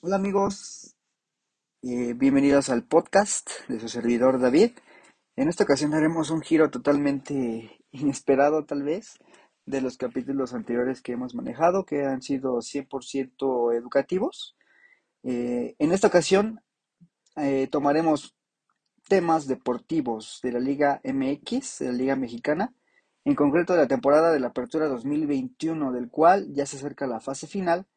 Hola 0.00 0.14
amigos, 0.14 0.94
eh, 1.82 2.14
bienvenidos 2.14 2.70
al 2.70 2.84
podcast 2.84 3.50
de 3.66 3.80
su 3.80 3.88
servidor 3.88 4.38
David. 4.38 4.70
En 5.34 5.48
esta 5.48 5.64
ocasión 5.64 5.92
haremos 5.92 6.30
un 6.30 6.40
giro 6.40 6.70
totalmente 6.70 7.80
inesperado 7.90 8.64
tal 8.64 8.84
vez 8.84 9.18
de 9.66 9.80
los 9.80 9.96
capítulos 9.96 10.54
anteriores 10.54 11.02
que 11.02 11.14
hemos 11.14 11.34
manejado, 11.34 11.84
que 11.84 12.04
han 12.04 12.22
sido 12.22 12.62
100% 12.62 13.74
educativos. 13.74 14.56
Eh, 15.24 15.74
en 15.80 15.90
esta 15.90 16.06
ocasión 16.06 16.60
eh, 17.34 17.66
tomaremos 17.66 18.36
temas 19.08 19.48
deportivos 19.48 20.38
de 20.44 20.52
la 20.52 20.60
Liga 20.60 21.00
MX, 21.02 21.80
de 21.80 21.86
la 21.86 21.92
Liga 21.98 22.14
Mexicana, 22.14 22.72
en 23.24 23.34
concreto 23.34 23.72
de 23.72 23.80
la 23.80 23.88
temporada 23.88 24.30
de 24.30 24.38
la 24.38 24.48
Apertura 24.48 24.86
2021, 24.86 25.90
del 25.90 26.08
cual 26.08 26.54
ya 26.54 26.66
se 26.66 26.76
acerca 26.76 27.08
la 27.08 27.18
fase 27.18 27.48
final 27.48 27.88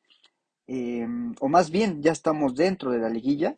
Em, 0.67 1.35
o 1.39 1.49
más 1.49 1.69
bien 1.71 2.01
ya 2.01 2.11
estamos 2.11 2.55
dentro 2.55 2.91
de 2.91 2.99
la 2.99 3.09
liguilla, 3.09 3.57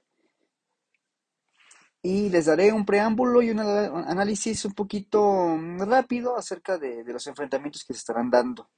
y 2.06 2.30
les 2.30 2.46
daré 2.46 2.74
un 2.74 2.86
preámbulo 2.86 3.42
y 3.42 3.50
un 3.50 3.60
análisis 3.62 4.66
un 4.66 4.74
poquito 4.74 5.58
rápido 5.80 6.36
acerca 6.36 6.78
de, 6.78 7.04
los 7.06 7.26
enfrentamientos 7.28 7.86
que 7.86 7.94
se 7.94 8.00
estarán 8.00 8.30
dando. 8.30 8.70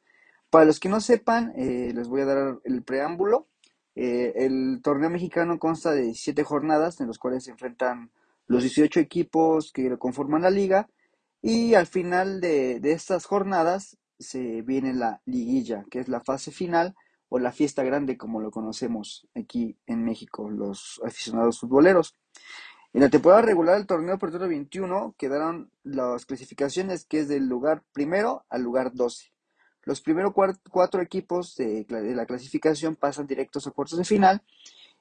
Para 0.52 0.66
los 0.66 0.80
que 0.80 0.90
no 0.90 1.02
sepan, 1.02 1.52
eh, 1.58 1.92
les 1.94 2.08
voy 2.08 2.22
a 2.22 2.26
dar 2.26 2.60
el 2.64 2.84
preámbulo. 2.84 3.48
Eh, 3.96 4.34
el 4.36 4.80
torneo 4.84 5.10
mexicano 5.10 5.58
consta 5.58 5.92
de 5.92 6.14
siete 6.14 6.44
jornadas 6.44 7.02
en 7.02 7.08
las 7.08 7.18
cuales 7.18 7.46
se 7.46 7.52
enfrentan 7.52 8.12
los 8.46 8.62
18 8.62 9.00
equipos 9.00 9.72
que 9.72 9.98
conforman 9.98 10.44
la 10.44 10.52
liga 10.52 10.88
y 11.42 11.74
al 11.74 11.88
final 11.88 12.42
de, 12.42 12.80
de 12.80 12.92
estas 12.92 13.26
jornadas 13.26 13.98
se 14.20 14.62
viene 14.62 14.94
la 14.94 15.22
liguilla, 15.26 15.84
que 15.90 16.00
es 16.00 16.08
la 16.10 16.22
fase 16.22 16.52
final 16.52 16.96
o 17.30 17.40
la 17.40 17.52
fiesta 17.52 17.84
grande 17.84 18.18
como 18.18 18.40
lo 18.40 18.52
conocemos 18.52 19.28
aquí 19.36 19.78
en 19.88 20.04
México, 20.04 20.50
los 20.50 21.02
aficionados 21.04 21.60
futboleros. 21.60 22.16
En 22.94 23.02
la 23.02 23.10
temporada 23.10 23.42
regular 23.42 23.76
del 23.76 23.88
torneo 23.88 24.16
Apertura 24.16 24.48
21 24.48 25.16
quedaron 25.18 25.70
las 25.84 26.26
clasificaciones 26.26 27.06
que 27.06 27.20
es 27.20 27.28
del 27.28 27.48
lugar 27.48 27.84
primero 27.92 28.46
al 28.50 28.62
lugar 28.62 28.94
12. 28.94 29.34
Los 29.84 30.02
primeros 30.02 30.34
cuatro 30.72 31.02
equipos 31.02 31.56
de, 31.56 31.86
la 31.90 32.26
clasificación 32.26 32.96
pasan 32.96 33.28
directos 33.28 33.68
a 33.68 33.72
cuartos 33.72 33.98
de 33.98 34.06
final 34.06 34.42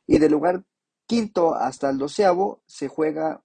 y 0.06 0.18
del 0.18 0.32
lugar 0.32 0.64
quinto 1.06 1.54
hasta 1.54 1.88
el 1.88 1.98
doceavo 1.98 2.62
se 2.66 2.88
juega 2.88 3.42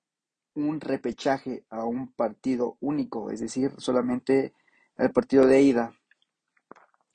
un 0.55 0.81
repechaje 0.81 1.63
a 1.69 1.85
un 1.85 2.11
partido 2.11 2.77
único, 2.81 3.31
es 3.31 3.39
decir, 3.39 3.73
solamente 3.77 4.53
el 4.97 5.11
partido 5.11 5.45
de 5.45 5.61
ida. 5.61 5.93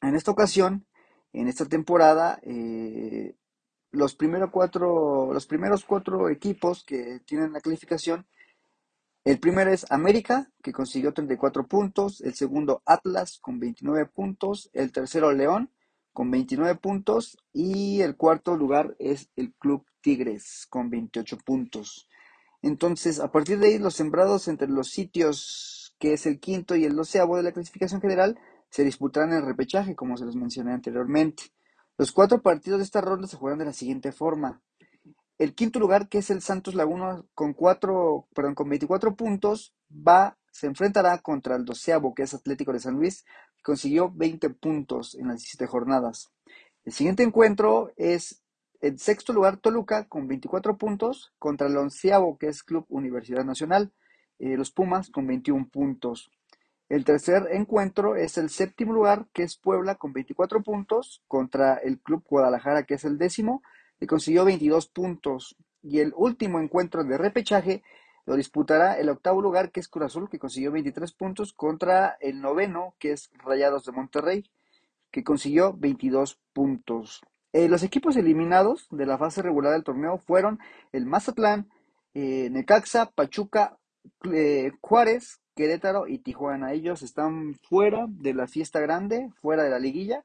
En 0.00 0.14
esta 0.14 0.30
ocasión, 0.30 0.86
en 1.34 1.48
esta 1.48 1.66
temporada, 1.66 2.38
eh, 2.42 3.34
los, 3.90 4.14
primeros 4.14 4.50
cuatro, 4.50 5.32
los 5.32 5.46
primeros 5.46 5.84
cuatro 5.84 6.28
equipos 6.28 6.84
que 6.84 7.20
tienen 7.26 7.52
la 7.52 7.60
calificación, 7.60 8.26
el 9.24 9.38
primero 9.40 9.72
es 9.72 9.90
América, 9.90 10.50
que 10.62 10.72
consiguió 10.72 11.12
34 11.12 11.66
puntos, 11.66 12.20
el 12.20 12.34
segundo 12.34 12.82
Atlas 12.86 13.38
con 13.40 13.58
29 13.58 14.06
puntos, 14.06 14.70
el 14.72 14.92
tercero 14.92 15.32
León 15.32 15.70
con 16.12 16.30
29 16.30 16.76
puntos 16.76 17.36
y 17.52 18.02
el 18.02 18.16
cuarto 18.16 18.56
lugar 18.56 18.94
es 18.98 19.30
el 19.34 19.52
Club 19.54 19.84
Tigres 20.00 20.66
con 20.70 20.88
28 20.88 21.38
puntos. 21.38 22.08
Entonces, 22.62 23.18
a 23.18 23.32
partir 23.32 23.58
de 23.58 23.68
ahí, 23.68 23.78
los 23.78 23.94
sembrados 23.94 24.46
entre 24.46 24.68
los 24.68 24.90
sitios 24.90 25.96
que 25.98 26.12
es 26.12 26.26
el 26.26 26.38
quinto 26.38 26.76
y 26.76 26.84
el 26.84 26.94
doceavo 26.94 27.36
de 27.36 27.42
la 27.42 27.52
clasificación 27.52 28.00
general 28.00 28.38
se 28.74 28.82
disputarán 28.82 29.32
el 29.32 29.46
repechaje, 29.46 29.94
como 29.94 30.16
se 30.16 30.24
los 30.24 30.34
mencioné 30.34 30.72
anteriormente. 30.72 31.44
Los 31.96 32.10
cuatro 32.10 32.42
partidos 32.42 32.80
de 32.80 32.84
esta 32.84 33.00
ronda 33.00 33.28
se 33.28 33.36
juegan 33.36 33.60
de 33.60 33.66
la 33.66 33.72
siguiente 33.72 34.10
forma. 34.10 34.60
El 35.38 35.54
quinto 35.54 35.78
lugar, 35.78 36.08
que 36.08 36.18
es 36.18 36.28
el 36.30 36.42
Santos 36.42 36.74
Laguna 36.74 37.22
con 37.34 37.52
cuatro, 37.52 38.26
perdón, 38.34 38.56
con 38.56 38.68
24 38.68 39.14
puntos, 39.14 39.72
va, 39.88 40.36
se 40.50 40.66
enfrentará 40.66 41.16
contra 41.18 41.54
el 41.54 41.64
doceavo, 41.64 42.16
que 42.16 42.24
es 42.24 42.34
Atlético 42.34 42.72
de 42.72 42.80
San 42.80 42.94
Luis, 42.94 43.24
que 43.56 43.62
consiguió 43.62 44.10
20 44.10 44.50
puntos 44.50 45.14
en 45.14 45.28
las 45.28 45.36
17 45.36 45.68
jornadas. 45.68 46.32
El 46.84 46.92
siguiente 46.92 47.22
encuentro 47.22 47.92
es 47.96 48.42
el 48.80 48.98
sexto 48.98 49.32
lugar, 49.32 49.58
Toluca, 49.58 50.08
con 50.08 50.26
24 50.26 50.78
puntos, 50.78 51.32
contra 51.38 51.68
el 51.68 51.76
onceavo, 51.76 52.38
que 52.38 52.48
es 52.48 52.64
Club 52.64 52.86
Universidad 52.88 53.44
Nacional, 53.44 53.92
eh, 54.40 54.56
los 54.56 54.72
Pumas, 54.72 55.10
con 55.10 55.28
21 55.28 55.68
puntos. 55.68 56.32
El 56.94 57.04
tercer 57.04 57.48
encuentro 57.50 58.14
es 58.14 58.38
el 58.38 58.50
séptimo 58.50 58.92
lugar, 58.92 59.26
que 59.32 59.42
es 59.42 59.56
Puebla, 59.56 59.96
con 59.96 60.12
24 60.12 60.62
puntos, 60.62 61.24
contra 61.26 61.74
el 61.74 61.98
Club 61.98 62.22
Guadalajara, 62.24 62.84
que 62.84 62.94
es 62.94 63.04
el 63.04 63.18
décimo, 63.18 63.64
que 63.98 64.06
consiguió 64.06 64.44
22 64.44 64.86
puntos. 64.86 65.56
Y 65.82 65.98
el 65.98 66.12
último 66.14 66.60
encuentro 66.60 67.02
de 67.02 67.18
repechaje 67.18 67.82
lo 68.26 68.36
disputará 68.36 68.96
el 68.96 69.08
octavo 69.08 69.42
lugar, 69.42 69.72
que 69.72 69.80
es 69.80 69.88
Cruz 69.88 70.04
Azul, 70.06 70.28
que 70.30 70.38
consiguió 70.38 70.70
23 70.70 71.10
puntos, 71.14 71.52
contra 71.52 72.16
el 72.20 72.40
noveno, 72.40 72.94
que 73.00 73.10
es 73.10 73.28
Rayados 73.44 73.84
de 73.86 73.90
Monterrey, 73.90 74.44
que 75.10 75.24
consiguió 75.24 75.72
22 75.76 76.38
puntos. 76.52 77.22
Eh, 77.52 77.68
los 77.68 77.82
equipos 77.82 78.14
eliminados 78.14 78.86
de 78.92 79.06
la 79.06 79.18
fase 79.18 79.42
regular 79.42 79.72
del 79.72 79.82
torneo 79.82 80.18
fueron 80.18 80.60
el 80.92 81.06
Mazatlán, 81.06 81.68
eh, 82.14 82.50
Necaxa, 82.52 83.10
Pachuca, 83.10 83.78
eh, 84.32 84.70
Juárez, 84.80 85.40
Querétaro 85.54 86.06
y 86.08 86.18
Tijuana. 86.18 86.72
Ellos 86.72 87.02
están 87.02 87.54
fuera 87.54 88.06
de 88.08 88.34
la 88.34 88.46
fiesta 88.46 88.80
grande, 88.80 89.30
fuera 89.40 89.62
de 89.62 89.70
la 89.70 89.78
liguilla, 89.78 90.24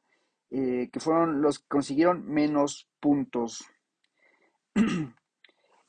eh, 0.51 0.89
que 0.91 0.99
fueron 0.99 1.41
los 1.41 1.59
que 1.59 1.67
consiguieron 1.67 2.25
menos 2.27 2.89
puntos. 2.99 3.65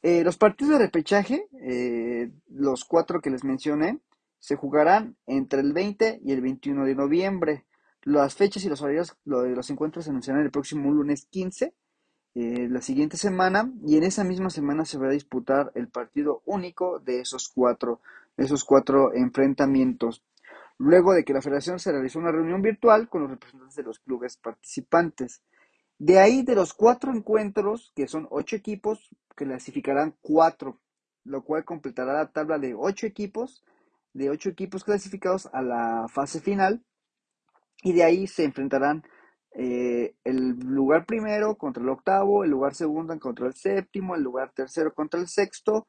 Eh, 0.02 0.24
los 0.24 0.38
partidos 0.38 0.72
de 0.72 0.86
repechaje, 0.86 1.46
eh, 1.60 2.30
los 2.48 2.86
cuatro 2.86 3.20
que 3.20 3.28
les 3.28 3.44
mencioné, 3.44 4.00
se 4.38 4.56
jugarán 4.56 5.18
entre 5.26 5.60
el 5.60 5.74
20 5.74 6.22
y 6.24 6.32
el 6.32 6.40
21 6.40 6.86
de 6.86 6.94
noviembre. 6.94 7.66
Las 8.04 8.34
fechas 8.34 8.64
y 8.64 8.70
los 8.70 8.80
horarios 8.80 9.14
de 9.26 9.50
los 9.50 9.68
encuentros 9.68 10.06
se 10.06 10.10
anunciarán 10.10 10.42
el 10.42 10.50
próximo 10.50 10.90
lunes 10.90 11.26
15, 11.26 11.74
la 12.32 12.80
siguiente 12.80 13.18
semana, 13.18 13.70
y 13.86 13.98
en 13.98 14.04
esa 14.04 14.24
misma 14.24 14.48
semana 14.48 14.86
se 14.86 14.96
va 14.96 15.08
a 15.08 15.10
disputar 15.10 15.70
el 15.74 15.88
partido 15.88 16.40
único 16.46 16.98
de 17.00 17.20
esos 17.20 17.50
cuatro 17.50 18.00
esos 18.40 18.64
cuatro 18.64 19.12
enfrentamientos, 19.14 20.24
luego 20.78 21.12
de 21.12 21.24
que 21.24 21.34
la 21.34 21.42
federación 21.42 21.78
se 21.78 21.92
realizó 21.92 22.18
una 22.18 22.32
reunión 22.32 22.62
virtual 22.62 23.08
con 23.08 23.22
los 23.22 23.30
representantes 23.30 23.76
de 23.76 23.82
los 23.82 23.98
clubes 23.98 24.38
participantes. 24.38 25.42
De 25.98 26.18
ahí, 26.18 26.42
de 26.42 26.54
los 26.54 26.72
cuatro 26.72 27.12
encuentros, 27.12 27.92
que 27.94 28.08
son 28.08 28.26
ocho 28.30 28.56
equipos, 28.56 29.10
clasificarán 29.34 30.16
cuatro, 30.22 30.80
lo 31.24 31.44
cual 31.44 31.66
completará 31.66 32.14
la 32.14 32.32
tabla 32.32 32.58
de 32.58 32.74
ocho 32.74 33.06
equipos, 33.06 33.62
de 34.14 34.30
ocho 34.30 34.48
equipos 34.48 34.84
clasificados 34.84 35.50
a 35.52 35.60
la 35.60 36.06
fase 36.08 36.40
final, 36.40 36.82
y 37.82 37.92
de 37.92 38.04
ahí 38.04 38.26
se 38.26 38.44
enfrentarán 38.44 39.02
eh, 39.52 40.14
el 40.24 40.58
lugar 40.60 41.04
primero 41.04 41.56
contra 41.56 41.82
el 41.82 41.90
octavo, 41.90 42.42
el 42.42 42.50
lugar 42.50 42.74
segundo 42.74 43.18
contra 43.18 43.46
el 43.46 43.54
séptimo, 43.54 44.14
el 44.14 44.22
lugar 44.22 44.52
tercero 44.54 44.94
contra 44.94 45.20
el 45.20 45.28
sexto, 45.28 45.86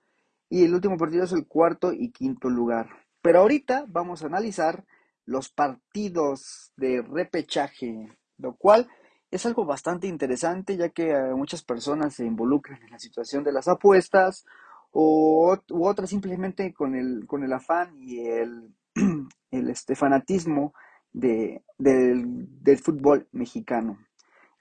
y 0.52 0.66
el 0.66 0.74
último 0.74 0.98
partido 0.98 1.24
es 1.24 1.32
el 1.32 1.48
cuarto 1.48 1.94
y 1.94 2.12
quinto 2.12 2.50
lugar. 2.50 2.90
Pero 3.22 3.40
ahorita 3.40 3.86
vamos 3.88 4.22
a 4.22 4.26
analizar 4.26 4.84
los 5.26 5.50
partidos 5.50 6.74
de 6.76 7.02
repechaje, 7.02 8.10
lo 8.38 8.58
cual 8.58 8.90
es 9.32 9.46
algo 9.46 9.64
bastante 9.66 10.08
interesante 10.08 10.76
ya 10.76 10.90
que 10.90 11.12
eh, 11.12 11.34
muchas 11.34 11.64
personas 11.64 12.16
se 12.16 12.26
involucran 12.26 12.84
en 12.84 12.90
la 12.92 13.00
situación 13.00 13.46
de 13.46 13.54
las 13.54 13.70
apuestas 13.70 14.44
o 14.92 15.58
u 15.70 15.88
otras 15.88 16.10
simplemente 16.10 16.74
con 16.74 16.96
el, 16.96 17.26
con 17.26 17.46
el 17.46 17.54
afán 17.54 17.96
y 18.02 18.20
el, 18.28 18.76
el 19.52 19.70
este, 19.70 19.96
fanatismo 19.96 20.74
de, 21.14 21.64
del 21.78 22.78
fútbol 22.78 23.26
mexicano. 23.32 24.00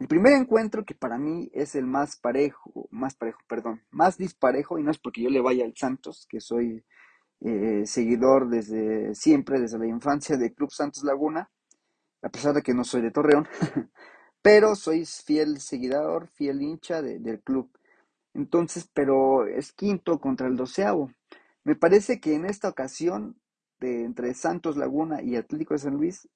El 0.00 0.08
primer 0.08 0.32
encuentro 0.32 0.86
que 0.86 0.94
para 0.94 1.18
mí 1.18 1.50
es 1.52 1.74
el 1.74 1.84
más 1.86 2.16
parejo, 2.16 2.88
más 2.90 3.14
parejo, 3.14 3.40
perdón, 3.46 3.82
más 3.90 4.16
disparejo, 4.16 4.78
y 4.78 4.82
no 4.82 4.90
es 4.90 4.98
porque 4.98 5.20
yo 5.20 5.28
le 5.28 5.42
vaya 5.42 5.66
al 5.66 5.76
Santos, 5.76 6.26
que 6.26 6.40
soy 6.40 6.82
eh, 7.42 7.82
seguidor 7.84 8.48
desde 8.48 9.14
siempre, 9.14 9.60
desde 9.60 9.78
la 9.78 9.86
infancia 9.86 10.38
de 10.38 10.54
Club 10.54 10.70
Santos 10.70 11.04
Laguna, 11.04 11.50
a 12.22 12.30
pesar 12.30 12.54
de 12.54 12.62
que 12.62 12.72
no 12.72 12.82
soy 12.82 13.02
de 13.02 13.10
Torreón, 13.10 13.46
pero 14.42 14.74
soy 14.74 15.04
fiel 15.04 15.60
seguidor, 15.60 16.28
fiel 16.28 16.62
hincha 16.62 17.02
del 17.02 17.42
club. 17.42 17.70
Entonces, 18.32 18.88
pero 18.94 19.46
es 19.46 19.70
quinto 19.72 20.18
contra 20.18 20.46
el 20.46 20.56
doceavo. 20.56 21.12
Me 21.62 21.76
parece 21.76 22.20
que 22.20 22.34
en 22.34 22.46
esta 22.46 22.70
ocasión, 22.70 23.36
de 23.80 24.04
entre 24.04 24.32
Santos 24.32 24.78
Laguna 24.78 25.20
y 25.22 25.36
Atlético 25.36 25.74
de 25.74 25.80
San 25.80 25.94
Luis, 25.94 26.26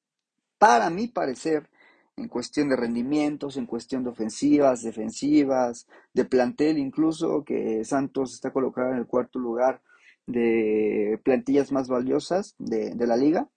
para 0.59 0.91
mi 0.91 1.09
parecer, 1.09 1.71
en 2.17 2.29
cuestión 2.29 2.69
de 2.69 2.77
rendimientos, 2.77 3.57
en 3.57 3.67
cuestión 3.67 4.05
de 4.05 4.11
ofensivas, 4.11 4.83
defensivas, 4.83 5.87
de 6.13 6.25
plantel 6.25 6.79
incluso, 6.79 7.45
que 7.45 7.85
Santos 7.85 8.35
está 8.35 8.53
colocado 8.53 8.93
en 8.93 8.99
el 8.99 9.07
cuarto 9.07 9.39
lugar 9.39 9.83
de 10.27 11.21
plantillas 11.25 11.73
más 11.73 11.89
valiosas 11.89 12.55
de, 12.59 12.95
la 13.07 13.17
liga. 13.17 13.49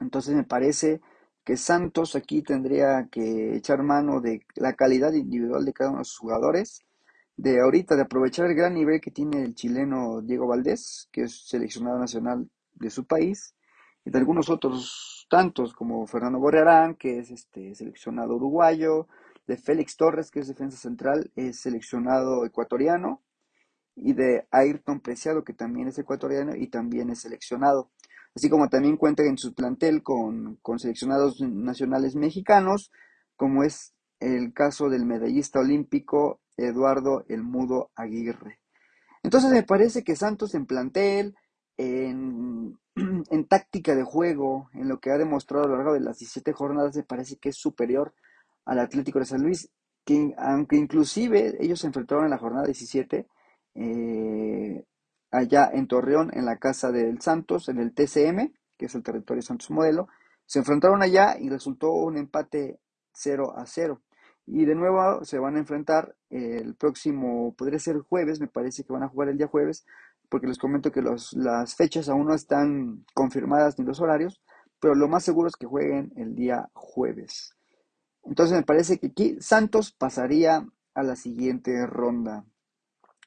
Entonces 0.00 0.34
me 0.34 0.44
parece 0.44 1.00
que 1.44 1.56
Santos 1.56 2.16
aquí 2.16 2.42
tendría 2.42 3.08
que 3.10 3.56
echar 3.56 3.82
mano 3.82 4.20
de 4.20 4.44
la 4.54 4.74
calidad 4.74 5.12
individual 5.12 5.64
de 5.64 5.72
cada 5.72 5.90
uno 5.90 5.98
de 6.00 6.04
sus 6.04 6.18
jugadores, 6.18 6.84
de 7.36 7.60
ahorita, 7.60 7.96
de 7.96 8.02
aprovechar 8.02 8.46
el 8.46 8.54
gran 8.54 8.74
nivel 8.74 9.00
que 9.00 9.10
tiene 9.10 9.42
el 9.42 9.54
chileno 9.54 10.22
Diego 10.22 10.46
Valdés, 10.46 11.08
que 11.12 11.22
es 11.22 11.48
seleccionado 11.48 11.98
nacional 11.98 12.48
de 12.74 12.90
su 12.90 13.04
país, 13.04 13.54
y 14.04 14.10
de 14.10 14.18
algunos 14.18 14.50
otros 14.50 15.21
tantos 15.32 15.72
como 15.72 16.06
Fernando 16.06 16.38
Borrearán, 16.38 16.94
que 16.94 17.18
es 17.18 17.30
este 17.30 17.74
seleccionado 17.74 18.36
uruguayo, 18.36 19.08
de 19.46 19.56
Félix 19.56 19.96
Torres, 19.96 20.30
que 20.30 20.40
es 20.40 20.48
defensa 20.48 20.76
central, 20.76 21.30
es 21.36 21.62
seleccionado 21.62 22.44
ecuatoriano, 22.44 23.22
y 23.96 24.12
de 24.12 24.46
Ayrton 24.50 25.00
Preciado, 25.00 25.42
que 25.42 25.54
también 25.54 25.88
es 25.88 25.98
ecuatoriano 25.98 26.54
y 26.54 26.66
también 26.66 27.08
es 27.08 27.22
seleccionado. 27.22 27.90
Así 28.36 28.50
como 28.50 28.68
también 28.68 28.98
cuenta 28.98 29.22
en 29.22 29.38
su 29.38 29.54
plantel 29.54 30.02
con, 30.02 30.56
con 30.56 30.78
seleccionados 30.78 31.40
nacionales 31.40 32.14
mexicanos, 32.14 32.92
como 33.34 33.64
es 33.64 33.94
el 34.20 34.52
caso 34.52 34.90
del 34.90 35.06
medallista 35.06 35.60
olímpico 35.60 36.40
Eduardo 36.58 37.24
El 37.30 37.42
Mudo 37.42 37.90
Aguirre. 37.96 38.60
Entonces 39.22 39.50
me 39.50 39.62
parece 39.62 40.04
que 40.04 40.14
Santos 40.14 40.54
en 40.54 40.66
plantel, 40.66 41.34
en, 41.76 43.46
táctica 43.48 43.94
de 43.94 44.04
juego, 44.04 44.70
en 44.74 44.88
lo 44.88 45.00
que 45.00 45.10
ha 45.10 45.18
demostrado 45.18 45.64
a 45.64 45.68
lo 45.68 45.76
largo 45.76 45.94
de 45.94 46.00
las 46.00 46.18
17 46.18 46.52
jornadas, 46.52 46.96
me 46.96 47.02
parece 47.02 47.36
que 47.36 47.50
es 47.50 47.56
superior 47.56 48.14
al 48.64 48.78
Atlético 48.78 49.18
de 49.18 49.24
San 49.24 49.42
Luis, 49.42 49.70
que 50.04 50.34
aunque 50.36 50.76
inclusive 50.76 51.56
ellos 51.60 51.80
se 51.80 51.86
enfrentaron 51.86 52.24
en 52.24 52.30
la 52.30 52.38
jornada 52.38 52.66
17, 52.66 53.26
eh, 53.74 54.84
allá 55.30 55.70
en 55.72 55.86
Torreón, 55.86 56.30
en 56.34 56.44
la 56.44 56.58
casa 56.58 56.92
del 56.92 57.20
Santos, 57.20 57.68
en 57.68 57.78
el 57.78 57.94
TCM, 57.94 58.52
que 58.76 58.86
es 58.86 58.94
el 58.94 59.02
territorio 59.02 59.42
Santos 59.42 59.70
Modelo, 59.70 60.08
se 60.44 60.58
enfrentaron 60.58 61.02
allá 61.02 61.36
y 61.38 61.48
resultó 61.48 61.92
un 61.92 62.18
empate 62.18 62.78
0 63.12 63.54
a 63.56 63.66
0. 63.66 64.02
Y 64.46 64.64
de 64.64 64.74
nuevo 64.74 65.24
se 65.24 65.38
van 65.38 65.56
a 65.56 65.60
enfrentar 65.60 66.16
el 66.28 66.74
próximo, 66.74 67.54
podría 67.56 67.78
ser 67.78 67.98
jueves, 68.00 68.40
me 68.40 68.48
parece 68.48 68.84
que 68.84 68.92
van 68.92 69.04
a 69.04 69.08
jugar 69.08 69.28
el 69.28 69.38
día 69.38 69.46
jueves, 69.46 69.86
porque 70.32 70.46
les 70.46 70.56
comento 70.56 70.90
que 70.90 71.02
los, 71.02 71.34
las 71.34 71.74
fechas 71.74 72.08
aún 72.08 72.26
no 72.26 72.32
están 72.34 73.04
confirmadas 73.12 73.78
ni 73.78 73.84
los 73.84 74.00
horarios, 74.00 74.40
pero 74.80 74.94
lo 74.94 75.06
más 75.06 75.24
seguro 75.24 75.46
es 75.46 75.56
que 75.56 75.66
jueguen 75.66 76.10
el 76.16 76.34
día 76.34 76.70
jueves. 76.72 77.54
Entonces 78.24 78.56
me 78.56 78.62
parece 78.62 78.96
que 78.96 79.08
aquí 79.08 79.36
Santos 79.40 79.92
pasaría 79.92 80.66
a 80.94 81.02
la 81.02 81.16
siguiente 81.16 81.86
ronda. 81.86 82.46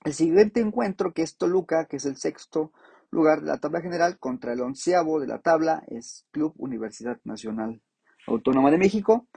El 0.04 0.16
siguiente 0.16 0.62
encuentro, 0.62 1.14
que 1.14 1.22
es 1.22 1.38
Toluca, 1.38 1.86
que 1.86 1.98
es 1.98 2.06
el 2.06 2.18
sexto 2.18 2.72
lugar 3.12 3.42
de 3.42 3.50
la 3.50 3.60
tabla 3.60 3.82
general, 3.82 4.18
contra 4.18 4.54
el 4.54 4.62
onceavo 4.62 5.20
de 5.20 5.28
la 5.28 5.38
tabla, 5.38 5.84
es 5.90 6.26
Club 6.32 6.56
Universidad 6.58 7.20
Nacional 7.24 7.84
Autónoma 8.26 8.72
de 8.72 8.80
México. 8.80 9.28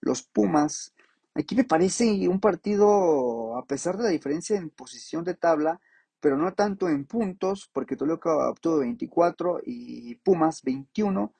Los 0.00 0.22
Pumas. 0.22 0.94
Aquí 1.34 1.56
me 1.56 1.64
parece 1.64 2.28
un 2.28 2.38
partido, 2.38 3.56
a 3.56 3.64
pesar 3.66 3.96
de 3.96 4.04
la 4.04 4.10
diferencia 4.10 4.56
en 4.56 4.70
posición 4.70 5.24
de 5.24 5.34
tabla, 5.34 5.80
pero 6.20 6.36
no 6.36 6.52
tanto 6.54 6.88
en 6.88 7.04
puntos, 7.06 7.70
porque 7.72 7.96
Toluca 7.96 8.34
obtuvo 8.48 8.78
24 8.78 9.60
y 9.64 10.16
Pumas 10.16 10.62
21. 10.62 11.32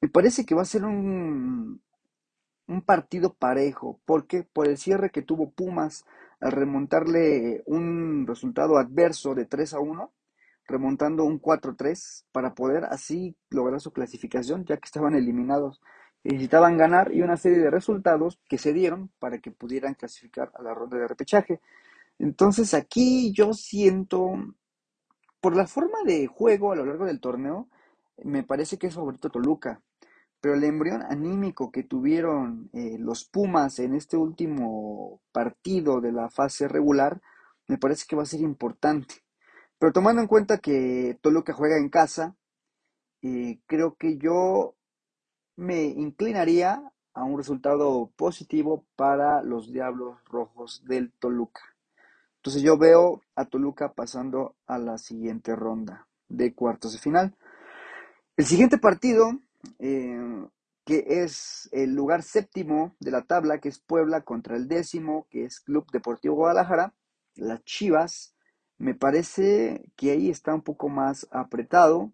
Me 0.00 0.08
parece 0.08 0.44
que 0.46 0.54
va 0.54 0.62
a 0.62 0.64
ser 0.64 0.84
un, 0.84 1.80
un 2.68 2.82
partido 2.82 3.34
parejo. 3.34 4.00
porque 4.04 4.44
Por 4.44 4.68
el 4.68 4.78
cierre 4.78 5.10
que 5.10 5.22
tuvo 5.22 5.50
Pumas 5.50 6.04
al 6.40 6.52
remontarle 6.52 7.62
un 7.66 8.26
resultado 8.26 8.78
adverso 8.78 9.34
de 9.34 9.46
3 9.46 9.74
a 9.74 9.80
1, 9.80 10.12
remontando 10.66 11.24
un 11.24 11.40
4-3 11.40 12.24
para 12.30 12.54
poder 12.54 12.84
así 12.84 13.34
lograr 13.50 13.80
su 13.80 13.92
clasificación, 13.92 14.64
ya 14.64 14.76
que 14.76 14.86
estaban 14.86 15.14
eliminados. 15.14 15.80
Necesitaban 16.24 16.76
ganar 16.76 17.12
y 17.12 17.22
una 17.22 17.36
serie 17.36 17.58
de 17.58 17.70
resultados 17.70 18.38
que 18.48 18.58
se 18.58 18.72
dieron 18.72 19.10
para 19.18 19.38
que 19.38 19.50
pudieran 19.50 19.94
clasificar 19.94 20.52
a 20.54 20.62
la 20.62 20.74
ronda 20.74 20.98
de 20.98 21.08
repechaje. 21.08 21.60
Entonces 22.18 22.74
aquí 22.74 23.32
yo 23.32 23.54
siento, 23.54 24.32
por 25.40 25.56
la 25.56 25.66
forma 25.66 25.98
de 26.04 26.26
juego 26.26 26.72
a 26.72 26.76
lo 26.76 26.84
largo 26.84 27.06
del 27.06 27.20
torneo, 27.20 27.68
me 28.24 28.42
parece 28.42 28.78
que 28.78 28.88
es 28.88 28.94
favorito 28.94 29.30
Toluca. 29.30 29.82
Pero 30.40 30.54
el 30.54 30.64
embrión 30.64 31.02
anímico 31.02 31.72
que 31.72 31.82
tuvieron 31.82 32.70
eh, 32.72 32.96
los 32.98 33.24
Pumas 33.24 33.78
en 33.80 33.94
este 33.94 34.16
último 34.16 35.20
partido 35.32 36.00
de 36.00 36.12
la 36.12 36.30
fase 36.30 36.68
regular, 36.68 37.20
me 37.66 37.78
parece 37.78 38.06
que 38.08 38.16
va 38.16 38.22
a 38.22 38.26
ser 38.26 38.40
importante. 38.40 39.16
Pero 39.78 39.92
tomando 39.92 40.22
en 40.22 40.28
cuenta 40.28 40.58
que 40.58 41.18
Toluca 41.20 41.52
juega 41.52 41.78
en 41.78 41.88
casa, 41.88 42.36
eh, 43.22 43.60
creo 43.66 43.96
que 43.96 44.16
yo 44.18 44.74
me 45.56 45.84
inclinaría 45.84 46.82
a 47.14 47.24
un 47.24 47.36
resultado 47.36 48.12
positivo 48.16 48.84
para 48.96 49.42
los 49.42 49.72
Diablos 49.72 50.18
Rojos 50.24 50.84
del 50.84 51.12
Toluca. 51.12 51.77
Entonces 52.38 52.62
yo 52.62 52.78
veo 52.78 53.22
a 53.34 53.44
Toluca 53.44 53.92
pasando 53.92 54.56
a 54.66 54.78
la 54.78 54.98
siguiente 54.98 55.54
ronda 55.54 56.06
de 56.28 56.54
cuartos 56.54 56.92
de 56.92 56.98
final. 56.98 57.36
El 58.36 58.46
siguiente 58.46 58.78
partido 58.78 59.38
eh, 59.78 60.46
que 60.88 61.04
es 61.06 61.68
el 61.72 61.94
lugar 61.94 62.22
séptimo 62.22 62.96
de 62.98 63.10
la 63.10 63.20
tabla, 63.20 63.58
que 63.58 63.68
es 63.68 63.78
Puebla 63.78 64.22
contra 64.22 64.56
el 64.56 64.68
décimo, 64.68 65.26
que 65.28 65.44
es 65.44 65.60
Club 65.60 65.84
Deportivo 65.92 66.36
Guadalajara, 66.36 66.94
las 67.34 67.62
Chivas. 67.64 68.34
Me 68.78 68.94
parece 68.94 69.84
que 69.96 70.12
ahí 70.12 70.30
está 70.30 70.54
un 70.54 70.62
poco 70.62 70.88
más 70.88 71.28
apretado. 71.30 72.10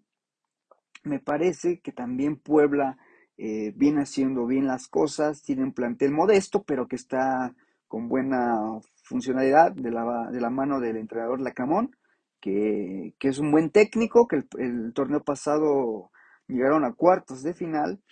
Me 1.04 1.20
parece 1.20 1.78
que 1.82 1.92
también 1.92 2.34
Puebla 2.34 2.98
eh, 3.36 3.72
viene 3.76 4.02
haciendo 4.02 4.44
bien 4.44 4.66
las 4.66 4.88
cosas, 4.88 5.42
tiene 5.42 5.62
un 5.62 5.72
plantel 5.72 6.10
modesto, 6.10 6.64
pero 6.64 6.88
que 6.88 6.96
está 6.96 7.54
con 7.86 8.08
buena 8.08 8.80
funcionalidad 9.04 9.72
de 9.72 9.90
la, 9.90 10.28
de 10.32 10.40
la 10.40 10.50
mano 10.50 10.80
del 10.80 10.96
entrenador 10.96 11.40
Lacamón, 11.40 11.96
que, 12.40 13.14
que 13.18 13.28
es 13.28 13.38
un 13.38 13.52
buen 13.52 13.70
técnico, 13.70 14.26
que 14.26 14.42
el 14.58 14.92
torneo 14.92 15.22
pasado 15.22 16.10
llegaron 16.48 16.84
a 16.84 16.92
cuartos 16.92 17.42
de 17.42 17.54
final, 17.54 18.02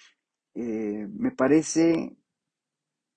eh, 0.54 1.06
me 1.10 1.30
parece 1.30 2.16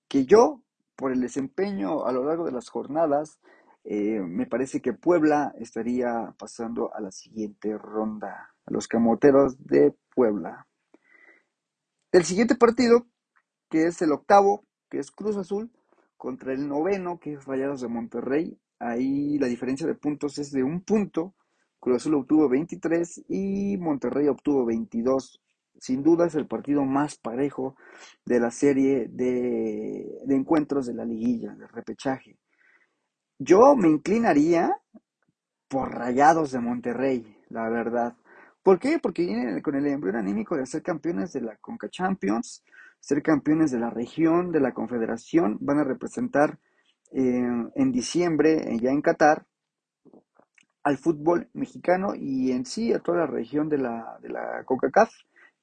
que 0.08 0.24
yo, 0.24 0.62
por 0.96 1.12
el 1.12 1.20
desempeño 1.20 2.06
a 2.06 2.12
lo 2.12 2.24
largo 2.24 2.46
de 2.46 2.52
las 2.52 2.68
jornadas, 2.68 3.38
eh, 3.84 4.20
me 4.20 4.46
parece 4.46 4.80
que 4.80 4.92
Puebla 4.92 5.54
estaría 5.58 6.34
pasando 6.38 6.92
a 6.94 7.00
la 7.00 7.10
siguiente 7.12 7.76
ronda, 7.78 8.54
a 8.64 8.72
los 8.72 8.88
camoteros 8.88 9.64
de 9.64 9.94
Puebla. 10.14 10.66
El 12.12 12.24
siguiente 12.24 12.56
partido, 12.56 13.06
que 13.70 13.84
es 13.86 14.00
el 14.02 14.12
octavo, 14.12 14.64
que 14.90 14.98
es 14.98 15.10
Cruz 15.10 15.36
Azul, 15.36 15.70
contra 16.26 16.52
el 16.52 16.66
noveno, 16.66 17.20
que 17.20 17.34
es 17.34 17.44
Rayados 17.44 17.82
de 17.82 17.86
Monterrey. 17.86 18.58
Ahí 18.80 19.38
la 19.38 19.46
diferencia 19.46 19.86
de 19.86 19.94
puntos 19.94 20.38
es 20.38 20.50
de 20.50 20.64
un 20.64 20.80
punto. 20.80 21.36
Cruz 21.78 21.98
Azul 21.98 22.14
obtuvo 22.14 22.48
23 22.48 23.26
y 23.28 23.76
Monterrey 23.76 24.26
obtuvo 24.26 24.66
22. 24.66 25.40
Sin 25.78 26.02
duda 26.02 26.26
es 26.26 26.34
el 26.34 26.48
partido 26.48 26.84
más 26.84 27.16
parejo 27.16 27.76
de 28.24 28.40
la 28.40 28.50
serie 28.50 29.06
de, 29.08 30.18
encuentros 30.28 30.86
de 30.86 30.94
la 30.94 31.04
liguilla, 31.04 31.54
de 31.54 31.68
repechaje. 31.68 32.36
Yo 33.38 33.76
me 33.76 33.88
inclinaría 33.88 34.76
por 35.68 35.94
Rayados 35.94 36.50
de 36.50 36.58
Monterrey, 36.58 37.36
la 37.50 37.68
verdad. 37.68 38.16
¿Por 38.64 38.80
qué? 38.80 38.98
Porque 38.98 39.24
vienen 39.24 39.62
con 39.62 39.76
el 39.76 39.86
embrión 39.86 40.16
anímico 40.16 40.56
de 40.56 40.66
ser 40.66 40.82
campeones 40.82 41.32
de 41.34 41.42
la 41.42 41.56
Conca 41.58 41.88
Champions, 41.88 42.64
ser 43.06 43.22
campeones 43.22 43.70
de 43.70 43.78
la 43.78 43.88
región, 43.88 44.50
de 44.50 44.58
la 44.58 44.72
Confederación. 44.72 45.58
Van 45.60 45.78
a 45.78 45.84
representar 45.84 46.58
eh, 47.12 47.40
en 47.76 47.92
diciembre, 47.92 48.74
eh, 48.74 48.80
ya 48.80 48.90
en 48.90 49.00
Qatar, 49.00 49.46
al 50.82 50.98
fútbol 50.98 51.48
mexicano 51.52 52.14
y 52.16 52.50
en 52.50 52.66
sí 52.66 52.92
a 52.92 52.98
toda 52.98 53.18
la 53.18 53.26
región 53.28 53.68
de 53.68 53.78
la, 53.78 54.18
de 54.20 54.30
la 54.30 54.64
CONCACAF, 54.64 55.12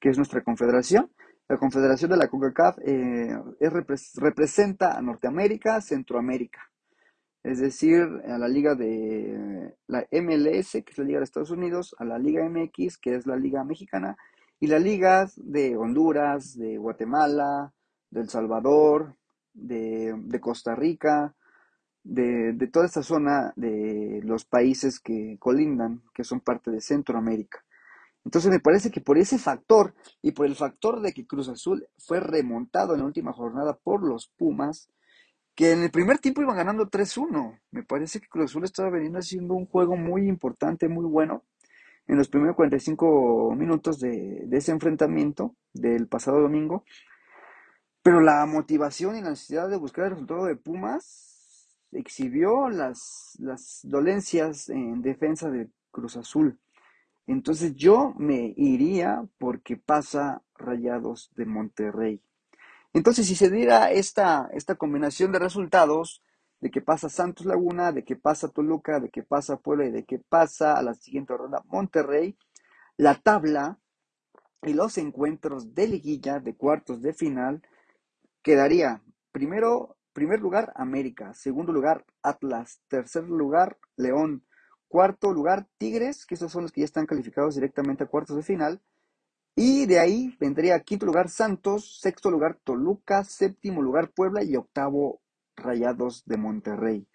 que 0.00 0.08
es 0.08 0.16
nuestra 0.16 0.42
confederación. 0.42 1.10
La 1.46 1.58
confederación 1.58 2.12
de 2.12 2.16
la 2.16 2.28
CONCACAF 2.28 2.78
eh, 2.82 3.36
representa 4.16 4.96
a 4.96 5.02
Norteamérica, 5.02 5.82
Centroamérica, 5.82 6.70
es 7.42 7.60
decir, 7.60 8.00
a 8.26 8.38
la 8.38 8.48
liga 8.48 8.74
de 8.74 9.74
la 9.86 10.06
MLS, 10.12 10.72
que 10.72 10.92
es 10.92 10.96
la 10.96 11.04
liga 11.04 11.18
de 11.18 11.24
Estados 11.24 11.50
Unidos, 11.50 11.94
a 11.98 12.06
la 12.06 12.18
liga 12.18 12.48
MX, 12.48 12.96
que 12.96 13.16
es 13.16 13.26
la 13.26 13.36
liga 13.36 13.64
mexicana, 13.64 14.16
y 14.60 14.66
las 14.66 14.82
ligas 14.82 15.34
de 15.36 15.76
Honduras, 15.76 16.56
de 16.56 16.78
Guatemala, 16.78 17.72
de 18.10 18.20
El 18.22 18.28
Salvador, 18.28 19.16
de, 19.52 20.14
de 20.16 20.40
Costa 20.40 20.74
Rica, 20.74 21.34
de, 22.04 22.68
toda 22.70 22.86
esta 22.86 23.02
zona 23.02 23.52
de 23.56 24.20
los 24.22 24.44
países 24.44 25.00
que 25.00 25.36
colindan, 25.40 26.02
que 26.14 26.22
son 26.22 26.40
parte 26.40 26.70
de 26.70 26.80
Centroamérica. 26.80 27.64
Entonces 28.24 28.50
me 28.50 28.60
parece 28.60 28.90
que 28.90 29.00
por 29.00 29.18
ese 29.18 29.38
factor 29.38 29.94
y 30.22 30.32
por 30.32 30.46
el 30.46 30.54
factor 30.54 31.00
de 31.00 31.12
que 31.12 31.26
Cruz 31.26 31.48
Azul 31.48 31.86
fue 31.98 32.20
remontado 32.20 32.94
en 32.94 33.00
la 33.00 33.06
última 33.06 33.32
jornada 33.32 33.76
por 33.76 34.02
los 34.02 34.28
Pumas, 34.28 34.88
que 35.54 35.72
en 35.72 35.82
el 35.82 35.90
primer 35.90 36.18
tiempo 36.18 36.42
iban 36.42 36.56
ganando 36.56 36.88
3-1. 36.88 37.60
Me 37.70 37.82
parece 37.82 38.20
que 38.20 38.28
Cruz 38.28 38.50
Azul 38.50 38.64
estaba 38.64 38.90
veniendo 38.90 39.18
haciendo 39.18 39.54
un 39.54 39.66
juego 39.66 39.96
muy 39.96 40.26
importante, 40.26 40.88
muy 40.88 41.04
bueno. 41.04 41.44
En 42.06 42.16
los 42.16 42.28
primeros 42.28 42.56
45 42.56 43.54
minutos 43.56 44.00
de, 44.00 44.46
ese 44.52 44.72
enfrentamiento 44.72 45.54
del 45.72 46.06
pasado 46.06 46.40
domingo. 46.40 46.84
Pero 48.02 48.20
la 48.20 48.44
motivación 48.46 49.16
y 49.16 49.22
la 49.22 49.30
necesidad 49.30 49.68
de 49.68 49.76
buscar 49.76 50.04
el 50.06 50.10
resultado 50.12 50.44
de 50.44 50.56
Pumas 50.56 51.68
exhibió 51.92 52.68
las, 52.68 53.36
las 53.38 53.80
dolencias 53.84 54.68
en 54.68 55.00
defensa 55.00 55.50
de 55.50 55.68
Cruz 55.90 56.16
Azul. 56.16 56.58
Entonces 57.26 57.74
yo 57.74 58.14
me 58.18 58.52
iría 58.56 59.24
porque 59.38 59.76
pasa 59.76 60.42
Rayados 60.56 61.30
de 61.36 61.46
Monterrey. 61.46 62.20
Entonces, 62.92 63.26
si 63.26 63.34
se 63.34 63.50
diera 63.50 63.90
esta, 63.90 64.48
esta 64.52 64.76
combinación 64.76 65.32
de 65.32 65.40
resultados, 65.40 66.22
de 66.64 66.70
que 66.70 66.80
pasa 66.80 67.10
Santos 67.10 67.44
Laguna, 67.44 67.92
de 67.92 68.04
que 68.04 68.16
pasa 68.16 68.48
Toluca, 68.48 68.98
de 68.98 69.10
que 69.10 69.22
pasa 69.22 69.58
Puebla 69.58 69.84
y 69.84 69.90
de 69.90 70.04
que 70.06 70.18
pasa 70.18 70.72
a 70.72 70.82
la 70.82 70.94
siguiente 70.94 71.36
ronda 71.36 71.62
Monterrey, 71.66 72.38
la 72.96 73.16
tabla 73.16 73.78
y 74.62 74.72
los 74.72 74.96
encuentros 74.96 75.74
de 75.74 75.88
liguilla 75.88 76.40
de 76.40 76.56
cuartos 76.56 77.02
de 77.02 77.12
final 77.12 77.60
quedaría 78.42 79.02
primero, 79.30 79.98
primer 80.14 80.40
lugar 80.40 80.72
América, 80.74 81.34
segundo 81.34 81.70
lugar 81.70 82.06
Atlas, 82.22 82.80
tercer 82.88 83.24
lugar 83.24 83.76
León, 83.96 84.46
cuarto 84.88 85.34
lugar 85.34 85.68
Tigres, 85.76 86.24
que 86.24 86.34
esos 86.34 86.50
son 86.50 86.62
los 86.62 86.72
que 86.72 86.80
ya 86.80 86.86
están 86.86 87.04
calificados 87.04 87.56
directamente 87.56 88.04
a 88.04 88.06
cuartos 88.06 88.36
de 88.36 88.42
final, 88.42 88.80
y 89.54 89.84
de 89.84 89.98
ahí 89.98 90.34
vendría 90.40 90.80
quinto 90.80 91.04
lugar 91.04 91.28
Santos, 91.28 92.00
sexto 92.00 92.30
lugar 92.30 92.58
Toluca, 92.64 93.22
séptimo 93.22 93.82
lugar 93.82 94.12
Puebla 94.12 94.42
y 94.42 94.56
octavo 94.56 95.20
Rayados 95.56 96.24
de 96.26 96.36
Monterrey. 96.36 97.06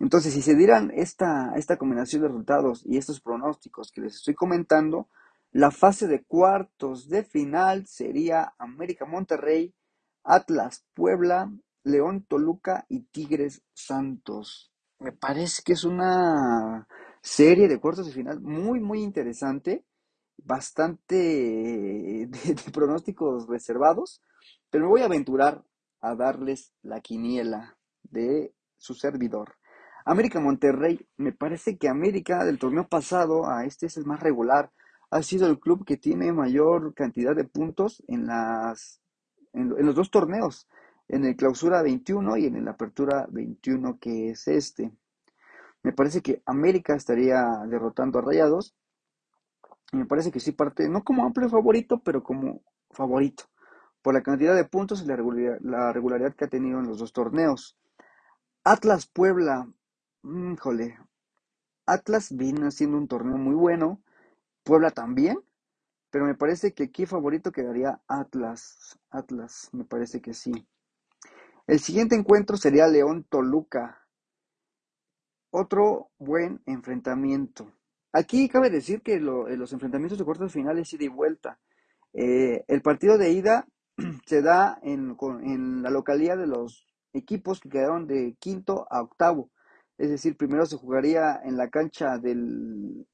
Entonces, 0.00 0.34
si 0.34 0.42
se 0.42 0.54
dieran 0.54 0.90
esta, 0.94 1.54
esta 1.56 1.76
combinación 1.76 2.22
de 2.22 2.28
resultados 2.28 2.82
y 2.84 2.96
estos 2.96 3.20
pronósticos 3.20 3.92
que 3.92 4.00
les 4.00 4.16
estoy 4.16 4.34
comentando, 4.34 5.08
la 5.52 5.70
fase 5.70 6.08
de 6.08 6.24
cuartos 6.24 7.08
de 7.08 7.22
final 7.22 7.86
sería 7.86 8.54
América 8.58 9.06
Monterrey, 9.06 9.72
Atlas 10.24 10.84
Puebla, 10.94 11.52
León 11.84 12.24
Toluca 12.28 12.86
y 12.88 13.02
Tigres 13.04 13.62
Santos. 13.72 14.72
Me 14.98 15.12
parece 15.12 15.62
que 15.64 15.74
es 15.74 15.84
una 15.84 16.88
serie 17.20 17.68
de 17.68 17.78
cuartos 17.78 18.06
de 18.06 18.12
final 18.12 18.40
muy, 18.40 18.80
muy 18.80 19.02
interesante 19.02 19.84
bastante 20.38 21.16
de, 22.28 22.56
pronósticos 22.72 23.46
reservados, 23.46 24.22
pero 24.70 24.84
me 24.84 24.90
voy 24.90 25.02
a 25.02 25.06
aventurar 25.06 25.64
a 26.04 26.14
darles 26.14 26.72
la 26.82 27.00
quiniela 27.00 27.76
de 28.02 28.54
su 28.76 28.94
servidor. 28.94 29.56
América 30.04 30.40
Monterrey, 30.40 31.06
me 31.16 31.32
parece 31.32 31.78
que 31.78 31.88
América 31.88 32.44
del 32.44 32.58
torneo 32.58 32.88
pasado 32.88 33.48
a 33.48 33.64
este 33.64 33.86
es 33.86 33.96
el 33.96 34.04
más 34.04 34.20
regular. 34.20 34.70
Ha 35.10 35.22
sido 35.22 35.46
el 35.46 35.58
club 35.58 35.84
que 35.84 35.96
tiene 35.96 36.32
mayor 36.32 36.94
cantidad 36.94 37.34
de 37.34 37.44
puntos 37.44 38.02
en, 38.08 38.26
las, 38.26 39.00
en, 39.52 39.74
en 39.78 39.86
los 39.86 39.94
dos 39.94 40.10
torneos, 40.10 40.68
en 41.08 41.24
el 41.24 41.36
clausura 41.36 41.82
21 41.82 42.36
y 42.36 42.46
en 42.46 42.56
el 42.56 42.68
apertura 42.68 43.26
21 43.30 43.98
que 43.98 44.30
es 44.30 44.46
este. 44.48 44.92
Me 45.82 45.92
parece 45.92 46.20
que 46.20 46.42
América 46.46 46.94
estaría 46.94 47.44
derrotando 47.66 48.18
a 48.18 48.22
Rayados 48.22 48.74
me 49.94 50.06
parece 50.06 50.30
que 50.30 50.40
sí 50.40 50.52
parte, 50.52 50.88
no 50.88 51.04
como 51.04 51.24
amplio 51.24 51.48
favorito, 51.48 52.00
pero 52.04 52.22
como 52.22 52.62
favorito, 52.90 53.44
por 54.04 54.12
la 54.12 54.22
cantidad 54.22 54.54
de 54.54 54.66
puntos 54.66 55.02
y 55.02 55.06
la 55.06 55.16
regularidad, 55.16 56.34
que 56.34 56.44
ha 56.44 56.48
tenido 56.48 56.78
en 56.78 56.86
los 56.86 56.98
dos 56.98 57.14
torneos. 57.14 57.74
Atlas 58.62 59.06
Puebla, 59.06 59.66
híjole, 60.22 60.98
Atlas 61.86 62.36
viene 62.36 62.66
haciendo 62.66 62.98
un 62.98 63.08
torneo 63.08 63.38
muy 63.38 63.54
bueno, 63.54 64.02
Puebla 64.62 64.90
también, 64.90 65.38
pero 66.10 66.26
me 66.26 66.34
parece 66.34 66.74
que 66.74 66.84
aquí 66.84 67.06
favorito 67.06 67.50
quedaría 67.50 68.02
Atlas, 68.06 69.00
Atlas, 69.08 69.70
me 69.72 69.84
parece 69.84 70.20
que 70.20 70.34
sí. 70.34 70.52
El 71.66 71.80
siguiente 71.80 72.14
encuentro 72.14 72.58
sería 72.58 72.86
León 72.86 73.24
Toluca. 73.24 74.06
Otro 75.50 76.10
buen 76.18 76.60
enfrentamiento. 76.66 77.72
Aquí 78.12 78.50
cabe 78.50 78.68
decir 78.68 79.00
que 79.00 79.18
los 79.18 79.72
enfrentamientos 79.72 80.18
de 80.18 80.26
cuartos 80.26 80.52
finales 80.52 80.92
ida 80.92 81.04
y 81.04 81.08
vuelta. 81.08 81.58
Eh, 82.12 82.64
el 82.68 82.82
partido 82.82 83.16
de 83.16 83.32
ida 83.32 83.66
se 84.26 84.42
da 84.42 84.78
en, 84.82 85.16
la 85.82 85.90
localidad 85.90 86.36
de 86.38 86.46
los 86.46 86.86
equipos 87.12 87.60
que 87.60 87.68
quedaron 87.68 88.06
de 88.06 88.36
quinto 88.38 88.86
a 88.90 89.02
octavo. 89.02 89.50
Es 89.98 90.10
decir, 90.10 90.36
primero 90.36 90.66
se 90.66 90.76
jugaría 90.76 91.40
en 91.44 91.56
la 91.56 91.70
cancha 91.70 92.18
del, 92.18 93.06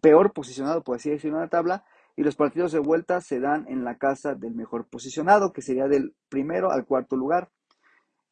peor 0.00 0.32
posicionado, 0.32 0.82
por 0.82 0.96
así 0.96 1.10
decirlo, 1.10 1.38
en 1.38 1.44
la 1.44 1.48
tabla, 1.48 1.84
y 2.16 2.22
los 2.22 2.36
partidos 2.36 2.72
de 2.72 2.80
vuelta 2.80 3.20
se 3.20 3.38
dan 3.38 3.66
en 3.68 3.84
la 3.84 3.96
casa 3.96 4.34
del 4.34 4.54
mejor 4.54 4.88
posicionado, 4.88 5.52
que 5.52 5.62
sería 5.62 5.86
del 5.86 6.14
primero 6.28 6.72
al 6.72 6.84
cuarto 6.84 7.16
lugar. 7.16 7.50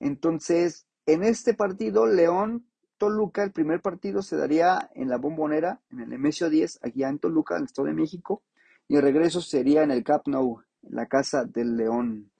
Entonces, 0.00 0.86
en 1.06 1.22
este 1.22 1.54
partido, 1.54 2.06
León 2.06 2.66
Toluca, 2.98 3.44
el 3.44 3.52
primer 3.52 3.80
partido 3.80 4.22
se 4.22 4.36
daría 4.36 4.90
en 4.94 5.08
la 5.08 5.16
Bombonera, 5.16 5.80
en 5.90 6.00
el 6.00 6.08
Nemesio 6.08 6.50
10, 6.50 6.80
aquí 6.82 7.04
en 7.04 7.20
Toluca, 7.20 7.54
en 7.54 7.60
el 7.60 7.66
Estado 7.66 7.86
de 7.86 7.94
México, 7.94 8.42
y 8.88 8.96
el 8.96 9.02
regreso 9.02 9.40
sería 9.40 9.84
en 9.84 9.92
el 9.92 10.02
Cap 10.02 10.26
Nou, 10.26 10.60
en 10.60 10.67
la 10.82 11.06
Casa 11.06 11.44
del 11.44 11.76
León, 11.76 12.30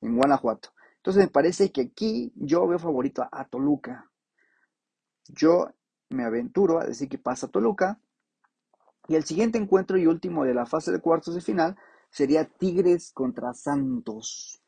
en 0.00 0.16
Guanajuato. 0.16 0.70
Entonces 0.96 1.24
me 1.24 1.30
parece 1.30 1.70
que 1.70 1.82
aquí 1.82 2.32
yo 2.36 2.66
veo 2.66 2.78
favorito 2.78 3.26
a, 3.30 3.44
Toluca. 3.46 4.10
Yo 5.28 5.70
me 6.10 6.24
aventuro 6.24 6.80
a 6.80 6.86
decir 6.86 7.08
que 7.08 7.18
pasa 7.18 7.48
Toluca. 7.48 8.00
Y 9.08 9.16
el 9.16 9.24
siguiente 9.24 9.58
encuentro 9.58 9.98
y 9.98 10.06
último 10.06 10.44
de 10.44 10.54
la 10.54 10.66
fase 10.66 10.90
de 10.90 11.00
cuartos 11.00 11.34
de 11.34 11.40
final 11.40 11.76
sería 12.10 12.44
Tigres 12.46 13.12
contra 13.12 13.52
Santos 13.52 14.64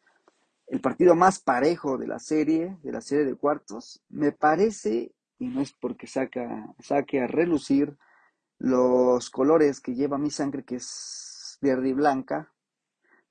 el 0.66 0.80
partido 0.80 1.14
más 1.14 1.38
parejo 1.38 1.96
de 1.96 2.08
la 2.08 2.18
serie, 2.18 2.76
de 2.82 2.92
la 2.92 3.00
serie 3.00 3.24
de 3.24 3.36
cuartos, 3.36 4.02
me 4.08 4.32
parece 4.32 5.12
y 5.38 5.48
no 5.48 5.60
es 5.60 5.72
porque 5.72 6.06
saca, 6.06 6.74
saque 6.80 7.20
a 7.20 7.26
relucir 7.26 7.96
los 8.58 9.30
colores 9.30 9.80
que 9.80 9.94
lleva 9.94 10.18
mi 10.18 10.30
sangre, 10.30 10.64
que 10.64 10.76
es 10.76 11.58
verde 11.60 11.90
y 11.90 11.92
blanca, 11.92 12.52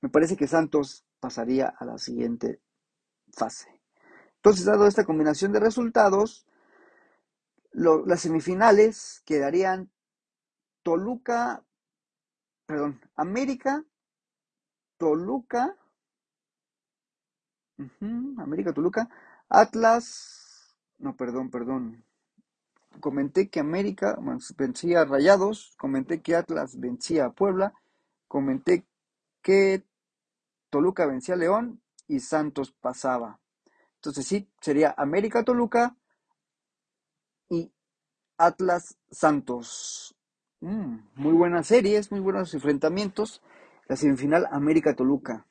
me 0.05 0.09
parece 0.09 0.38
que 0.38 0.45
Santos 0.45 1.03
pasaría 1.19 1.67
a 1.67 1.83
la 1.83 1.97
siguiente 1.97 2.62
fase. 3.33 3.81
Entonces, 4.35 4.63
dado 4.63 4.85
esta 4.85 5.03
combinación 5.03 5.51
de 5.51 5.59
resultados, 5.59 6.45
las 7.71 8.21
semifinales 8.21 9.24
quedarían 9.25 9.89
Toluca, 10.83 11.65
perdón, 12.67 13.01
América, 13.15 13.83
Toluca, 14.97 15.75
América, 18.38 18.74
Toluca, 18.74 19.09
Atlas, 19.50 20.77
no, 21.00 21.17
perdón, 21.17 21.50
perdón. 21.50 22.05
Comenté 23.00 23.50
que 23.50 23.59
América 23.59 24.19
vencía 24.55 25.01
a 25.01 25.05
Rayados, 25.05 25.74
comenté 25.79 26.21
que 26.21 26.35
Atlas 26.35 26.79
vencía 26.79 27.25
a 27.25 27.33
Puebla, 27.33 27.74
comenté 28.27 28.85
que 29.41 29.83
Toluca 30.75 31.05
vencía 31.05 31.36
a 31.36 31.38
León 31.38 31.82
y 32.05 32.20
Santos 32.20 32.74
pasaba. 32.74 33.39
Entonces 33.96 34.27
sí, 34.27 34.50
sería 34.60 34.94
América 34.98 35.46
Toluca 35.46 35.96
y 37.50 37.72
Atlas 38.38 38.98
Santos. 39.10 40.17
Mm, 40.60 40.98
muy 41.15 41.32
buenas 41.32 41.67
series, 41.67 42.12
muy 42.12 42.20
buenos 42.20 42.53
enfrentamientos. 42.53 43.41
La 43.88 43.96
semifinal 43.96 44.50
América 44.51 44.98
Toluca. 44.98 45.48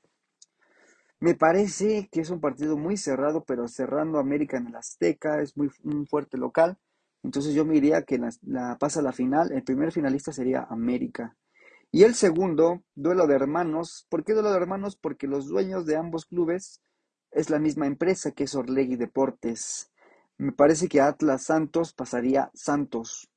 Me 1.21 1.35
parece 1.35 2.11
que 2.13 2.21
es 2.21 2.29
un 2.29 2.43
partido 2.43 2.77
muy 2.77 2.99
cerrado, 2.99 3.45
pero 3.45 3.67
cerrando 3.67 4.19
América 4.19 4.59
en 4.59 4.67
el 4.67 4.77
Azteca, 4.77 5.41
es 5.41 5.57
muy 5.57 5.71
un 5.85 6.07
fuerte 6.07 6.37
local. 6.37 6.77
Entonces 7.23 7.55
yo 7.55 7.65
me 7.65 7.73
diría 7.73 8.03
que 8.03 8.19
la, 8.43 8.77
pasa 8.79 9.01
a 9.01 9.03
la 9.03 9.13
final, 9.13 9.53
el 9.53 9.63
primer 9.63 9.91
finalista 9.91 10.33
sería 10.33 10.67
América. 10.69 11.35
Y 11.95 12.03
el 12.03 12.17
segundo, 12.17 12.83
duelo 12.97 13.29
de 13.29 13.37
hermanos. 13.37 14.05
¿Por 14.09 14.25
qué 14.25 14.33
duelo 14.33 14.51
de 14.51 14.57
hermanos? 14.57 14.97
Porque 14.97 15.29
los 15.29 15.47
dueños 15.47 15.87
de 15.87 15.97
ambos 15.97 16.27
clubes 16.27 16.83
es 17.31 17.51
la 17.51 17.61
misma 17.61 17.87
empresa 17.87 18.33
que 18.33 18.43
es 18.43 18.57
Orlegui 18.57 18.97
Deportes. 18.97 19.93
Me 20.37 20.51
parece 20.51 20.89
que 20.89 21.01
Atlas 21.01 21.45
Santos 21.45 21.93
pasaría 21.93 22.51
Santos. 22.53 23.31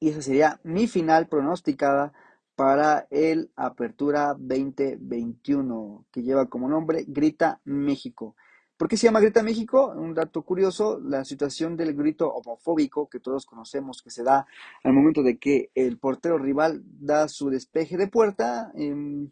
Y 0.00 0.08
esa 0.08 0.20
sería 0.20 0.60
mi 0.64 0.88
final 0.88 1.28
pronosticada 1.28 2.12
para 2.56 3.06
el 3.10 3.52
Apertura 3.54 4.34
2021, 4.36 6.06
que 6.10 6.24
lleva 6.24 6.46
como 6.46 6.68
nombre 6.68 7.04
Grita 7.06 7.60
México. 7.62 8.34
¿Por 8.76 8.88
qué 8.88 8.98
se 8.98 9.06
llama 9.06 9.20
Grita 9.20 9.42
México? 9.42 9.94
Un 9.96 10.12
dato 10.12 10.42
curioso, 10.42 11.00
la 11.00 11.24
situación 11.24 11.78
del 11.78 11.94
grito 11.94 12.30
homofóbico 12.30 13.08
que 13.08 13.20
todos 13.20 13.46
conocemos 13.46 14.02
que 14.02 14.10
se 14.10 14.22
da 14.22 14.46
al 14.84 14.92
momento 14.92 15.22
de 15.22 15.38
que 15.38 15.70
el 15.74 15.98
portero 15.98 16.36
rival 16.36 16.82
da 16.84 17.28
su 17.28 17.48
despeje 17.48 17.96
de 17.96 18.08
puerta, 18.08 18.70
em, 18.74 19.30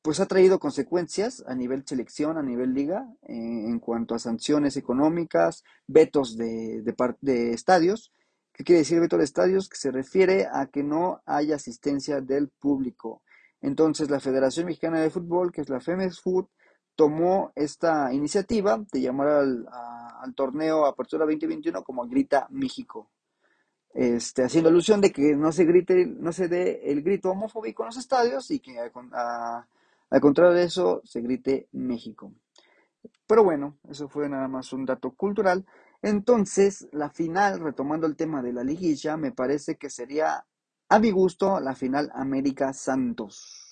pues 0.00 0.18
ha 0.20 0.26
traído 0.26 0.58
consecuencias 0.58 1.44
a 1.46 1.54
nivel 1.54 1.84
selección, 1.86 2.38
a 2.38 2.42
nivel 2.42 2.72
liga, 2.74 3.06
en 3.22 3.78
cuanto 3.80 4.14
a 4.14 4.18
sanciones 4.18 4.76
económicas, 4.76 5.62
vetos 5.86 6.36
de, 6.36 6.82
estadios, 7.52 8.12
¿Qué 8.52 8.62
quiere 8.62 8.80
decir 8.80 9.00
veto 9.00 9.18
de 9.18 9.24
estadios? 9.24 9.68
Que 9.68 9.76
se 9.76 9.90
refiere 9.90 10.46
a 10.46 10.66
que 10.66 10.84
no 10.84 11.22
haya 11.26 11.56
asistencia 11.56 12.20
del 12.20 12.50
público. 12.50 13.22
Entonces 13.60 14.10
la 14.10 14.20
Federación 14.20 14.66
Mexicana 14.66 15.00
de 15.00 15.10
Fútbol, 15.10 15.50
que 15.50 15.62
es 15.62 15.68
la 15.68 15.80
FEMEX 15.80 16.20
Food, 16.20 16.46
tomó 16.96 17.52
esta 17.54 18.12
iniciativa 18.12 18.84
de 18.92 19.00
llamar 19.00 19.28
al, 19.28 19.66
al 20.20 20.34
torneo 20.34 20.86
Apertura 20.86 21.24
2021 21.24 21.82
como 21.82 22.06
Grita 22.06 22.46
México. 22.50 23.10
Este, 23.94 24.42
haciendo 24.42 24.70
alusión 24.70 25.00
de 25.00 25.12
que 25.12 25.36
no 25.36 25.52
se 25.52 25.64
grite, 25.64 26.04
no 26.06 26.32
se 26.32 26.48
dé 26.48 26.90
el 26.90 27.02
grito 27.02 27.30
homofóbico 27.30 27.84
en 27.84 27.86
los 27.86 27.96
estadios 27.96 28.50
y 28.50 28.58
que 28.58 28.76
al 28.80 30.20
contrario 30.20 30.52
de 30.52 30.64
eso 30.64 31.00
se 31.04 31.20
grite 31.20 31.68
México. 31.70 32.32
Pero 33.26 33.44
bueno, 33.44 33.78
eso 33.88 34.08
fue 34.08 34.28
nada 34.28 34.48
más 34.48 34.72
un 34.72 34.84
dato 34.84 35.12
cultural. 35.12 35.64
Entonces, 36.02 36.88
la 36.92 37.08
final, 37.08 37.60
retomando 37.60 38.06
el 38.06 38.16
tema 38.16 38.42
de 38.42 38.52
la 38.52 38.64
liguilla, 38.64 39.16
me 39.16 39.30
parece 39.30 39.76
que 39.76 39.88
sería, 39.90 40.44
a 40.88 40.98
mi 40.98 41.10
gusto, 41.12 41.60
la 41.60 41.74
final 41.74 42.10
América 42.14 42.72
Santos. 42.72 43.63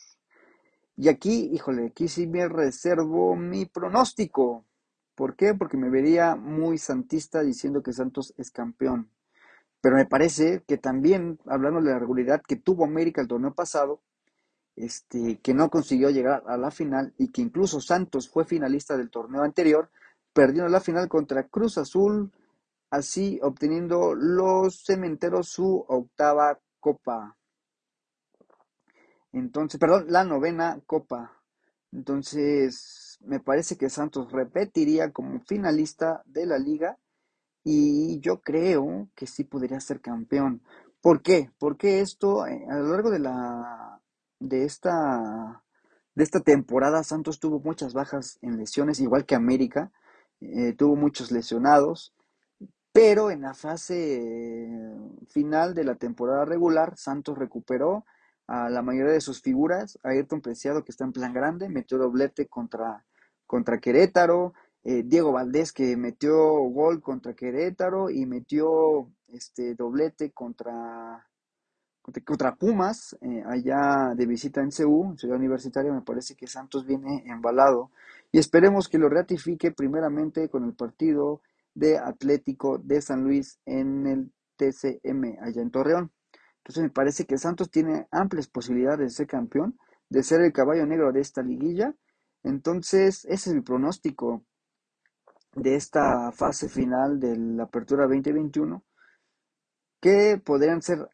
Y 1.02 1.08
aquí, 1.08 1.50
híjole, 1.52 1.86
aquí 1.86 2.06
sí 2.06 2.28
me 2.28 2.46
reservo 2.46 3.34
mi 3.34 3.66
pronóstico. 3.66 4.64
¿Por 5.16 5.34
qué? 5.34 5.52
Porque 5.52 5.76
me 5.76 5.90
vería 5.90 6.36
muy 6.36 6.78
santista 6.78 7.42
diciendo 7.42 7.82
que 7.82 7.92
Santos 7.92 8.32
es 8.38 8.52
campeón. 8.52 9.10
Pero 9.80 9.96
me 9.96 10.06
parece 10.06 10.62
que 10.64 10.78
también, 10.78 11.40
hablando 11.46 11.80
de 11.80 11.90
la 11.90 11.98
regularidad 11.98 12.40
que 12.46 12.54
tuvo 12.54 12.84
América 12.84 13.20
el 13.20 13.26
torneo 13.26 13.52
pasado, 13.52 14.00
este, 14.76 15.40
que 15.40 15.54
no 15.54 15.70
consiguió 15.70 16.08
llegar 16.10 16.44
a 16.46 16.56
la 16.56 16.70
final 16.70 17.12
y 17.18 17.32
que 17.32 17.42
incluso 17.42 17.80
Santos 17.80 18.28
fue 18.28 18.44
finalista 18.44 18.96
del 18.96 19.10
torneo 19.10 19.42
anterior, 19.42 19.90
perdiendo 20.32 20.68
la 20.68 20.80
final 20.80 21.08
contra 21.08 21.48
Cruz 21.48 21.78
Azul, 21.78 22.30
así 22.90 23.40
obteniendo 23.42 24.14
los 24.14 24.84
cementeros 24.84 25.48
su 25.48 25.84
octava 25.88 26.60
copa. 26.78 27.36
Entonces, 29.32 29.80
perdón, 29.80 30.06
la 30.08 30.24
novena 30.24 30.80
copa. 30.86 31.42
Entonces, 31.92 33.18
me 33.24 33.40
parece 33.40 33.76
que 33.76 33.90
Santos 33.90 34.32
repetiría 34.32 35.12
como 35.12 35.40
finalista 35.40 36.22
de 36.26 36.46
la 36.46 36.58
liga 36.58 36.98
y 37.64 38.20
yo 38.20 38.40
creo 38.40 39.08
que 39.14 39.26
sí 39.26 39.44
podría 39.44 39.80
ser 39.80 40.00
campeón. 40.00 40.62
¿Por 41.00 41.22
qué? 41.22 41.50
Porque 41.58 42.00
esto, 42.00 42.46
eh, 42.46 42.66
a 42.70 42.76
lo 42.76 42.88
largo 42.88 43.10
de 43.10 43.18
la 43.18 44.00
de 44.40 44.64
esta 44.64 45.62
de 46.14 46.24
esta 46.24 46.40
temporada, 46.40 47.02
Santos 47.04 47.40
tuvo 47.40 47.60
muchas 47.60 47.94
bajas 47.94 48.38
en 48.42 48.58
lesiones, 48.58 49.00
igual 49.00 49.24
que 49.24 49.34
América, 49.34 49.90
eh, 50.40 50.74
tuvo 50.74 50.96
muchos 50.96 51.30
lesionados, 51.32 52.14
pero 52.92 53.30
en 53.30 53.42
la 53.42 53.54
fase 53.54 54.20
final 55.28 55.74
de 55.74 55.84
la 55.84 55.94
temporada 55.96 56.44
regular, 56.44 56.96
Santos 56.98 57.38
recuperó 57.38 58.04
a 58.52 58.68
la 58.68 58.82
mayoría 58.82 59.14
de 59.14 59.22
sus 59.22 59.40
figuras, 59.40 59.98
Ayrton 60.02 60.42
Preciado, 60.42 60.84
que 60.84 60.92
está 60.92 61.04
en 61.04 61.12
plan 61.12 61.32
grande, 61.32 61.70
metió 61.70 61.96
doblete 61.96 62.48
contra, 62.48 63.02
contra 63.46 63.80
Querétaro, 63.80 64.52
eh, 64.84 65.02
Diego 65.06 65.32
Valdés 65.32 65.72
que 65.72 65.96
metió 65.96 66.36
gol 66.68 67.00
contra 67.00 67.32
Querétaro 67.32 68.10
y 68.10 68.26
metió 68.26 69.10
este 69.28 69.74
doblete 69.74 70.32
contra, 70.32 71.26
contra 72.26 72.54
Pumas, 72.54 73.16
eh, 73.22 73.42
allá 73.46 74.12
de 74.14 74.26
visita 74.26 74.60
en 74.60 74.70
CU, 74.70 75.14
Ciudad 75.16 75.38
Universitaria, 75.38 75.90
me 75.90 76.02
parece 76.02 76.34
que 76.34 76.46
Santos 76.46 76.84
viene 76.84 77.22
embalado. 77.24 77.90
Y 78.32 78.38
esperemos 78.38 78.86
que 78.86 78.98
lo 78.98 79.08
ratifique 79.08 79.70
primeramente 79.70 80.50
con 80.50 80.64
el 80.64 80.74
partido 80.74 81.40
de 81.74 81.96
Atlético 81.96 82.76
de 82.76 83.00
San 83.00 83.24
Luis 83.24 83.58
en 83.64 84.06
el 84.06 84.30
TCM 84.56 85.38
allá 85.40 85.62
en 85.62 85.70
Torreón. 85.70 86.12
Entonces 86.62 86.84
me 86.84 86.90
parece 86.90 87.24
que 87.26 87.38
Santos 87.38 87.70
tiene 87.70 88.06
amplias 88.12 88.46
posibilidades 88.46 89.00
de 89.00 89.10
ser 89.10 89.26
campeón, 89.26 89.78
de 90.08 90.22
ser 90.22 90.40
el 90.42 90.52
caballo 90.52 90.86
negro 90.86 91.12
de 91.12 91.20
esta 91.20 91.42
liguilla. 91.42 91.94
Entonces, 92.44 93.24
ese 93.24 93.50
es 93.50 93.56
mi 93.56 93.62
pronóstico 93.62 94.44
de 95.54 95.74
esta 95.74 96.32
fase 96.32 96.68
final 96.68 97.18
de 97.18 97.36
la 97.36 97.64
Apertura 97.64 98.04
2021 98.04 98.82
que 100.00 100.40
podrían 100.44 100.82
ser 100.82 101.08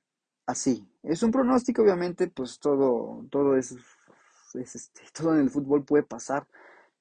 así. 0.47 0.87
Es 1.03 1.23
un 1.23 1.31
pronóstico, 1.31 1.83
obviamente, 1.83 2.29
pues 2.29 2.59
todo, 2.59 3.27
todo 3.31 3.57
es, 3.57 3.77
este, 4.55 5.03
todo 5.13 5.35
en 5.35 5.41
el 5.41 5.51
fútbol 5.51 5.85
puede 5.85 6.03
pasar, 6.03 6.47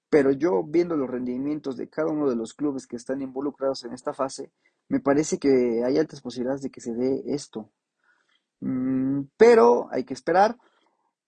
pero 0.09 0.31
yo 0.31 0.63
viendo 0.63 0.95
los 0.95 1.09
rendimientos 1.09 1.77
de 1.77 1.89
cada 1.89 2.11
uno 2.11 2.29
de 2.29 2.35
los 2.35 2.53
clubes 2.53 2.87
que 2.87 2.97
están 2.97 3.21
involucrados 3.21 3.85
en 3.85 3.93
esta 3.93 4.13
fase, 4.13 4.51
me 4.89 4.99
parece 4.99 5.37
que 5.39 5.83
hay 5.85 5.97
altas 5.97 6.21
posibilidades 6.21 6.61
de 6.61 6.69
que 6.69 6.81
se 6.81 6.93
dé 6.93 7.23
esto. 7.27 7.69
Mm, 8.61 9.23
pero 9.37 9.87
hay 9.91 10.03
que 10.03 10.13
esperar. 10.13 10.57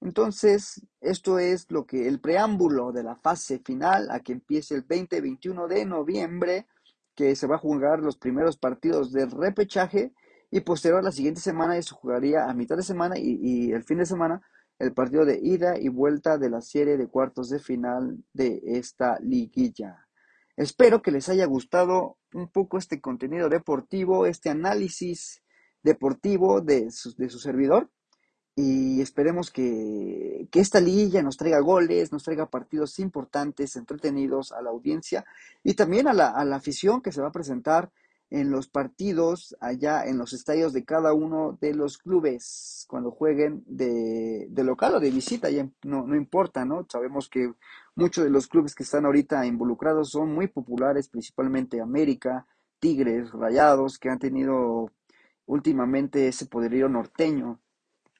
Entonces, 0.02 0.82
esto 1.02 1.39
es 1.39 1.70
lo 1.70 1.86
que 1.86 2.08
el 2.08 2.20
preámbulo 2.22 2.92
de 2.92 3.04
la 3.04 3.15
fase 3.18 3.60
final 3.60 4.10
a 4.12 4.22
que 4.22 4.34
empiece 4.34 4.76
el 4.76 4.88
20-21 4.88 5.68
de 5.68 5.86
noviembre, 5.86 6.68
que 7.15 7.36
se 7.36 7.48
va 7.48 7.56
a 7.56 7.60
jugar 7.60 8.00
los 8.00 8.18
primeros 8.18 8.58
partidos 8.58 9.12
del 9.12 9.32
repechaje 9.32 10.13
y 10.52 10.62
posterior 10.62 11.02
a 11.02 11.04
la 11.04 11.12
siguiente 11.12 11.42
semana 11.42 11.80
se 11.82 11.94
jugaría 11.94 12.46
a 12.46 12.54
mitad 12.54 12.76
de 12.78 12.84
semana 12.84 13.15
y, 13.18 13.72
el 13.72 13.84
fin 13.84 13.98
de 14.00 14.06
semana 14.06 14.42
el 14.80 14.94
partido 14.94 15.26
de 15.26 15.38
ida 15.42 15.78
y 15.78 15.89
vuelta 15.89 16.38
de 16.38 16.50
la 16.50 16.62
serie 16.62 16.96
de 16.96 17.08
cuartos 17.08 17.50
de 17.50 17.60
final 17.60 18.24
de 18.34 18.62
esta 18.63 19.20
liguilla. 19.20 20.08
Espero 20.56 21.02
que 21.02 21.12
les 21.12 21.28
haya 21.28 21.46
gustado 21.46 22.18
un 22.34 22.50
poco 22.50 22.78
este 22.78 23.02
contenido 23.02 23.50
deportivo, 23.50 24.26
este 24.26 24.50
análisis 24.50 25.44
deportivo 25.84 26.62
de 26.62 26.86
de 27.18 27.30
su 27.30 27.39
servidor 27.39 27.89
y 28.62 29.00
esperemos 29.00 29.52
que, 29.52 30.50
esta 30.52 30.82
liguilla 30.82 31.24
nos 31.24 31.38
traiga 31.38 31.62
goles, 31.62 32.12
nos 32.12 32.24
traiga 32.24 32.50
partidos 32.50 33.00
importantes, 33.00 33.78
entretenidos 33.78 34.52
a 34.52 34.62
la 34.62 34.70
audiencia 34.70 35.24
y 35.63 35.76
también 35.76 36.10
a 36.10 36.13
la, 36.13 36.28
a 36.28 36.44
la 36.44 36.58
afición 36.58 37.02
que 37.02 37.13
se 37.13 37.22
va 37.22 37.30
a 37.30 37.32
presentar 37.32 37.89
en 38.30 38.52
los 38.52 38.68
partidos 38.68 39.56
allá 39.62 40.04
en 40.04 40.18
los 40.18 40.34
estadios 40.34 40.74
de 40.74 40.84
cada 40.84 41.13
uno 41.13 41.58
de 41.62 41.74
los 41.74 41.98
clubes 41.98 42.86
cuando 42.89 43.12
jueguen 43.12 43.63
de, 43.65 44.48
de 44.50 44.63
local 44.65 44.96
o 44.96 45.00
de 45.00 45.10
visita, 45.10 45.50
ya 45.50 45.70
no, 45.84 46.06
no 46.06 46.15
importa, 46.18 46.65
¿no? 46.65 46.86
Sabemos 46.89 47.30
que 47.30 47.54
muchos 47.96 48.26
de 48.26 48.30
los 48.30 48.48
clubes 48.48 48.76
que 48.76 48.84
están 48.84 49.06
ahorita 49.06 49.46
involucrados 49.46 50.10
son 50.10 50.36
muy 50.36 50.48
populares, 50.48 51.08
principalmente 51.08 51.80
América, 51.80 52.46
Tigres, 52.80 53.32
Rayados, 53.32 53.98
que 53.98 54.10
han 54.10 54.20
tenido 54.20 54.92
últimamente 55.49 56.27
ese 56.27 56.45
poderío 56.45 56.88
norteño 56.89 57.59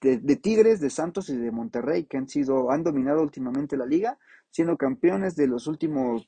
de, 0.01 0.35
Tigres, 0.35 0.79
de 0.79 0.89
Santos 0.89 1.29
y 1.29 1.37
de 1.37 1.51
Monterrey, 1.51 2.05
que 2.05 2.17
han 2.17 2.27
sido, 2.27 2.71
han 2.71 2.83
dominado 2.83 3.21
últimamente 3.21 3.77
la 3.77 3.85
liga, 3.85 4.17
siendo 4.49 4.77
campeones 4.77 5.35
de 5.35 5.45
los 5.45 5.67
últimos 5.67 6.27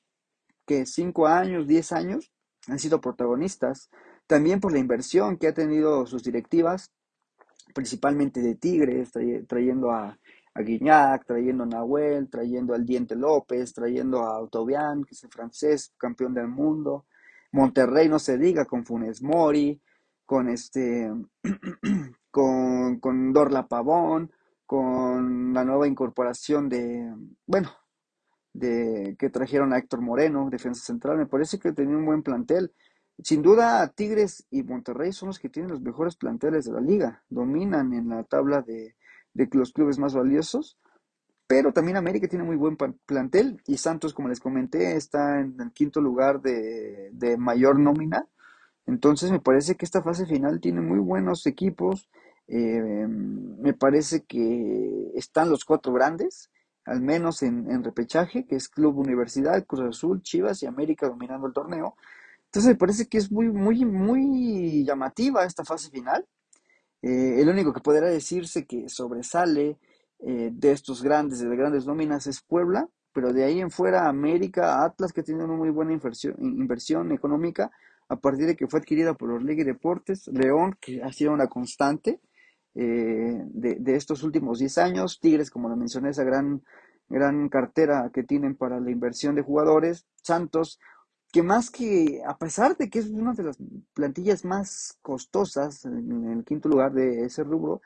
que 0.67 0.85
cinco 0.85 1.25
años, 1.25 1.67
diez 1.67 1.91
años, 1.91 2.31
han 2.67 2.77
sido 2.77 3.01
protagonistas. 3.01 3.89
También 4.27 4.59
por 4.59 4.73
la 4.73 4.79
inversión 4.79 5.37
que 5.37 5.47
ha 5.47 5.53
tenido 5.53 6.05
sus 6.05 6.21
directivas, 6.23 6.91
principalmente 7.73 8.41
de 8.41 8.55
Tigres, 8.55 9.11
trayendo 9.47 9.91
a, 9.91 10.19
a 10.53 10.61
Guiñac, 10.61 11.25
trayendo 11.25 11.63
a 11.63 11.67
Nahuel, 11.67 12.29
trayendo 12.29 12.75
al 12.75 12.85
Diente 12.85 13.15
López, 13.15 13.73
trayendo 13.73 14.21
a 14.21 14.35
Autobian, 14.37 15.03
que 15.03 15.15
es 15.15 15.23
el 15.23 15.31
francés, 15.31 15.93
campeón 15.97 16.35
del 16.35 16.47
mundo. 16.47 17.05
Monterrey 17.53 18.07
no 18.07 18.19
se 18.19 18.37
diga 18.37 18.65
con 18.65 18.85
Funes 18.85 19.23
Mori, 19.23 19.81
con 20.31 20.47
este 20.47 21.11
con, 22.31 23.01
con 23.01 23.33
Dorla 23.33 23.67
Pavón, 23.67 24.31
con 24.65 25.53
la 25.53 25.65
nueva 25.65 25.89
incorporación 25.89 26.69
de, 26.69 27.13
bueno, 27.45 27.69
de 28.53 29.17
que 29.19 29.29
trajeron 29.29 29.73
a 29.73 29.77
Héctor 29.77 29.99
Moreno, 29.99 30.49
defensa 30.49 30.85
central, 30.85 31.17
me 31.17 31.25
parece 31.25 31.59
que 31.59 31.73
tenía 31.73 31.97
un 31.97 32.05
buen 32.05 32.23
plantel. 32.23 32.71
Sin 33.21 33.41
duda, 33.41 33.85
Tigres 33.89 34.47
y 34.49 34.63
Monterrey 34.63 35.11
son 35.11 35.27
los 35.27 35.37
que 35.37 35.49
tienen 35.49 35.69
los 35.69 35.81
mejores 35.81 36.15
planteles 36.15 36.63
de 36.63 36.71
la 36.71 36.79
liga, 36.79 37.25
dominan 37.27 37.91
en 37.91 38.07
la 38.07 38.23
tabla 38.23 38.61
de, 38.61 38.95
de 39.33 39.49
los 39.51 39.73
clubes 39.73 39.99
más 39.99 40.13
valiosos, 40.13 40.77
pero 41.45 41.73
también 41.73 41.97
América 41.97 42.29
tiene 42.29 42.45
muy 42.45 42.55
buen 42.55 42.77
plantel 42.77 43.61
y 43.67 43.75
Santos, 43.75 44.13
como 44.13 44.29
les 44.29 44.39
comenté, 44.39 44.95
está 44.95 45.41
en 45.41 45.59
el 45.59 45.73
quinto 45.73 45.99
lugar 45.99 46.41
de, 46.41 47.09
de 47.11 47.35
mayor 47.35 47.77
nómina. 47.77 48.29
Entonces 48.85 49.31
me 49.31 49.39
parece 49.39 49.75
que 49.75 49.85
esta 49.85 50.01
fase 50.01 50.25
final 50.25 50.59
tiene 50.59 50.81
muy 50.81 50.99
buenos 50.99 51.45
equipos 51.45 52.09
eh, 52.53 53.07
me 53.07 53.73
parece 53.73 54.25
que 54.25 55.11
están 55.15 55.49
los 55.49 55.63
cuatro 55.63 55.93
grandes, 55.93 56.51
al 56.83 56.99
menos 57.01 57.43
en, 57.43 57.81
repechaje, 57.81 58.45
que 58.45 58.57
es 58.57 58.67
Club 58.67 58.97
Universidad, 58.97 59.65
Cruz 59.65 59.81
Azul, 59.81 60.21
Chivas 60.21 60.61
y 60.61 60.65
América 60.65 61.07
dominando 61.07 61.47
el 61.47 61.53
torneo. 61.53 61.95
Entonces 62.45 62.71
me 62.71 62.75
parece 62.75 63.07
que 63.07 63.19
es 63.19 63.31
muy, 63.31 63.47
muy, 63.49 63.85
muy 63.85 64.83
llamativa 64.83 65.45
esta 65.45 65.63
fase 65.63 65.89
final. 65.89 66.27
Eh, 67.01 67.41
el 67.41 67.47
único 67.47 67.71
que 67.71 67.79
podrá 67.79 68.07
decirse 68.09 68.65
que 68.65 68.89
sobresale 68.89 69.77
eh, 70.19 70.49
de 70.51 70.71
estos 70.73 71.01
grandes, 71.01 71.39
de 71.39 71.47
las 71.47 71.57
grandes 71.57 71.85
nóminas, 71.85 72.27
es 72.27 72.41
Puebla, 72.41 72.89
pero 73.13 73.31
de 73.31 73.45
ahí 73.45 73.61
en 73.61 73.71
fuera 73.71 74.09
América, 74.09 74.83
Atlas, 74.83 75.13
que 75.13 75.23
tiene 75.23 75.45
una 75.45 75.55
muy 75.55 75.69
buena 75.69 75.93
inversión, 75.93 76.35
inversión 76.39 77.13
económica, 77.13 77.71
a 78.11 78.17
partir 78.17 78.45
de 78.45 78.57
que 78.57 78.67
fue 78.67 78.81
adquirida 78.81 79.13
por 79.13 79.31
Orlegui 79.31 79.63
Deportes, 79.63 80.27
León, 80.27 80.75
que 80.81 81.01
ha 81.01 81.13
sido 81.13 81.31
una 81.31 81.47
constante 81.47 82.19
eh, 82.75 83.41
de, 83.45 83.75
de, 83.75 83.95
estos 83.95 84.23
últimos 84.23 84.59
10 84.59 84.77
años, 84.79 85.21
Tigres, 85.21 85.49
como 85.49 85.69
lo 85.69 85.77
mencioné, 85.77 86.09
esa 86.09 86.25
gran, 86.25 86.61
gran 87.07 87.47
cartera 87.47 88.11
que 88.13 88.23
tienen 88.23 88.55
para 88.55 88.81
la 88.81 88.91
inversión 88.91 89.35
de 89.35 89.43
jugadores, 89.43 90.05
Santos, 90.21 90.77
que 91.31 91.41
más 91.41 91.69
que, 91.69 92.21
a 92.27 92.37
pesar 92.37 92.75
de 92.75 92.89
que 92.89 92.99
es 92.99 93.07
una 93.07 93.31
de 93.31 93.43
las 93.43 93.57
plantillas 93.93 94.43
más 94.43 94.97
costosas 95.01 95.85
en 95.85 96.29
el 96.31 96.43
quinto 96.43 96.67
lugar 96.67 96.91
de 96.91 97.23
ese 97.23 97.45
rubro, 97.45 97.81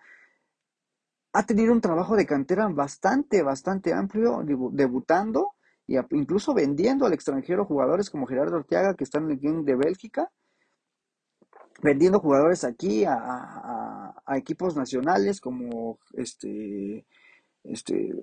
ha 1.33 1.45
tenido 1.45 1.71
un 1.71 1.81
trabajo 1.81 2.15
de 2.15 2.25
cantera 2.25 2.67
bastante, 2.67 3.43
bastante 3.43 3.93
amplio, 3.93 4.41
debutando 4.71 5.54
y 5.87 5.97
incluso 6.11 6.53
vendiendo 6.53 7.05
al 7.05 7.13
extranjero 7.13 7.65
jugadores 7.65 8.09
como 8.09 8.25
Gerardo 8.25 8.57
Orteaga, 8.57 8.95
que 8.95 9.03
está 9.03 9.19
en 9.19 9.31
el 9.31 9.37
game 9.37 9.63
de 9.63 9.75
Bélgica, 9.75 10.31
vendiendo 11.81 12.19
jugadores 12.19 12.63
aquí 12.63 13.03
a, 13.05 14.13
equipos 14.35 14.75
nacionales 14.75 15.39
como 15.39 15.99
este, 16.13 17.05
este, 17.63 18.13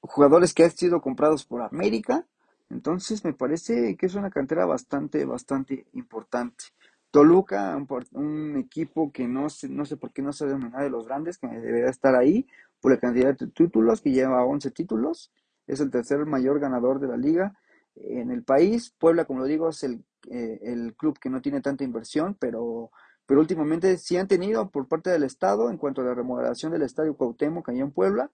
jugadores 0.00 0.52
que 0.52 0.64
han 0.64 0.70
sido 0.70 1.00
comprados 1.00 1.44
por 1.44 1.62
América. 1.62 2.26
Entonces 2.68 3.24
me 3.24 3.32
parece 3.32 3.96
que 3.96 4.06
es 4.06 4.14
una 4.14 4.30
cantera 4.30 4.66
bastante, 4.66 5.24
bastante 5.24 5.86
importante. 5.92 6.64
Toluca, 7.10 7.76
un, 8.12 8.56
equipo 8.56 9.10
que 9.10 9.26
no 9.26 9.48
sé, 9.50 9.68
no 9.68 9.84
sé 9.84 9.96
por 9.96 10.12
qué 10.12 10.22
no 10.22 10.32
se 10.32 10.46
nada 10.46 10.82
de 10.82 10.90
los 10.90 11.06
grandes, 11.06 11.38
que 11.38 11.48
debería 11.48 11.90
estar 11.90 12.14
ahí 12.14 12.46
por 12.80 12.92
la 12.92 12.98
cantidad 12.98 13.36
de 13.36 13.46
títulos, 13.48 14.00
que 14.00 14.12
lleva 14.12 14.44
11 14.44 14.70
títulos, 14.70 15.32
es 15.72 15.80
el 15.80 15.90
tercer 15.90 16.24
mayor 16.26 16.60
ganador 16.60 17.00
de 17.00 17.08
la 17.08 17.16
liga 17.16 17.54
en 17.96 18.30
el 18.30 18.42
país. 18.42 18.94
Puebla, 18.98 19.24
como 19.24 19.40
lo 19.40 19.46
digo, 19.46 19.68
es 19.68 19.82
el, 19.84 20.04
eh, 20.30 20.60
el 20.62 20.94
club 20.94 21.18
que 21.18 21.30
no 21.30 21.40
tiene 21.40 21.60
tanta 21.60 21.84
inversión, 21.84 22.36
pero, 22.38 22.90
pero 23.26 23.40
últimamente 23.40 23.96
sí 23.98 24.16
han 24.16 24.28
tenido 24.28 24.70
por 24.70 24.88
parte 24.88 25.10
del 25.10 25.24
Estado 25.24 25.70
en 25.70 25.76
cuanto 25.76 26.00
a 26.00 26.04
la 26.04 26.14
remodelación 26.14 26.72
del 26.72 26.82
Estadio 26.82 27.16
Cuauhtémoc 27.16 27.68
allá 27.68 27.82
en 27.82 27.92
Puebla, 27.92 28.30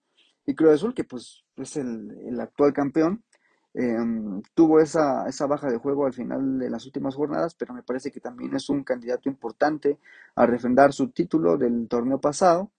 y 0.46 0.55
Cruz 0.55 0.75
Azul, 0.75 0.94
que 0.94 1.05
pues 1.05 1.44
es 1.57 1.77
el, 1.77 2.16
el 2.29 2.40
actual 2.40 2.72
campeón, 2.72 3.25
Em, 3.79 4.40
tuvo 4.55 4.81
esa, 4.81 5.29
esa 5.29 5.46
baja 5.46 5.68
de 5.68 5.77
juego 5.77 6.07
al 6.07 6.14
final 6.14 6.59
de 6.59 6.70
las 6.70 6.87
últimas 6.87 7.14
jornadas, 7.14 7.55
pero 7.55 7.75
me 7.75 7.83
parece 7.83 8.11
que 8.11 8.20
también 8.20 8.57
es 8.57 8.70
un 8.70 8.83
candidato 8.83 9.29
importante 9.29 9.99
a 10.35 10.46
refrendar 10.46 10.94
su 10.94 11.11
título 11.11 11.59
del 11.59 11.87
torneo 11.87 12.18
pasado. 12.18 12.70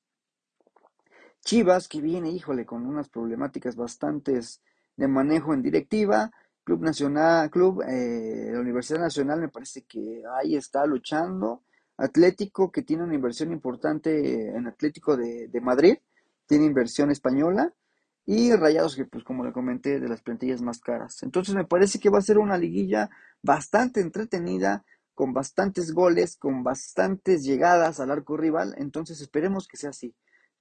Chivas, 1.43 1.87
que 1.87 2.01
viene, 2.01 2.31
híjole, 2.31 2.65
con 2.65 2.85
unas 2.85 3.09
problemáticas 3.09 3.75
bastantes 3.75 4.61
de 4.95 5.07
manejo 5.07 5.53
en 5.53 5.61
directiva. 5.61 6.31
Club 6.63 6.81
Nacional, 6.81 7.49
Club, 7.49 7.81
eh, 7.87 8.49
la 8.51 8.59
Universidad 8.59 8.99
Nacional 8.99 9.39
me 9.39 9.49
parece 9.49 9.83
que 9.83 10.23
ahí 10.37 10.55
está 10.55 10.85
luchando. 10.85 11.63
Atlético, 11.97 12.71
que 12.71 12.83
tiene 12.83 13.03
una 13.03 13.15
inversión 13.15 13.51
importante 13.51 14.49
en 14.55 14.67
Atlético 14.67 15.15
de, 15.17 15.47
de 15.47 15.61
Madrid, 15.61 15.97
tiene 16.45 16.65
inversión 16.65 17.09
española. 17.09 17.73
Y 18.25 18.53
Rayados, 18.53 18.97
que 18.97 19.05
pues 19.05 19.23
como 19.23 19.45
le 19.45 19.53
comenté, 19.53 20.01
de 20.01 20.09
las 20.09 20.21
plantillas 20.21 20.61
más 20.61 20.79
caras. 20.79 21.23
Entonces 21.23 21.55
me 21.55 21.63
parece 21.63 21.97
que 21.97 22.09
va 22.09 22.17
a 22.17 22.21
ser 22.21 22.37
una 22.37 22.57
liguilla 22.57 23.09
bastante 23.41 24.01
entretenida, 24.01 24.83
con 25.13 25.33
bastantes 25.33 25.93
goles, 25.93 26.35
con 26.35 26.61
bastantes 26.61 27.43
llegadas 27.43 28.01
al 28.01 28.11
arco 28.11 28.35
rival. 28.35 28.75
Entonces 28.77 29.21
esperemos 29.21 29.67
que 29.67 29.77
sea 29.77 29.91
así. 29.91 30.13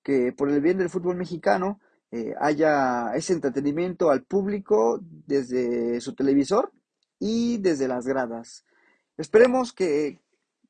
Que 0.06 0.32
por 0.32 0.48
el 0.48 0.60
bien 0.60 0.78
del 0.78 0.88
fútbol 0.88 1.16
mexicano 1.16 1.80
eh, 2.12 2.32
haya 2.40 3.10
ese 3.16 3.32
entretenimiento 3.32 4.10
al 4.10 4.22
público 4.22 5.00
desde 5.02 6.00
su 6.00 6.14
televisor 6.14 6.72
y 7.18 7.58
desde 7.58 7.88
las 7.88 8.06
gradas. 8.06 8.64
Esperemos 9.16 9.72
que, 9.72 10.20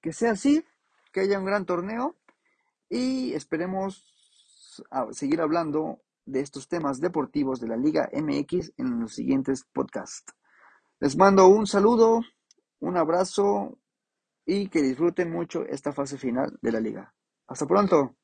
que 0.00 0.14
sea 0.14 0.30
así, 0.30 0.64
que 1.12 1.20
haya 1.20 1.38
un 1.38 1.44
gran 1.44 1.66
torneo 1.66 2.16
y 2.88 3.34
esperemos 3.34 4.02
seguir 5.12 5.42
hablando 5.42 6.00
de 6.24 6.40
estos 6.40 6.68
temas 6.68 7.00
deportivos 7.00 7.60
de 7.60 7.68
la 7.68 7.76
Liga 7.76 8.08
MX 8.12 8.72
en 8.78 9.00
los 9.00 9.14
siguientes 9.14 9.64
podcasts. 9.72 10.34
Les 10.98 11.16
mando 11.16 11.46
un 11.48 11.66
saludo, 11.66 12.22
un 12.80 12.96
abrazo 12.96 13.78
y 14.46 14.68
que 14.68 14.80
disfruten 14.80 15.30
mucho 15.30 15.66
esta 15.66 15.92
fase 15.92 16.16
final 16.16 16.58
de 16.62 16.72
la 16.72 16.80
liga. 16.80 17.14
Hasta 17.46 17.66
pronto. 17.66 18.16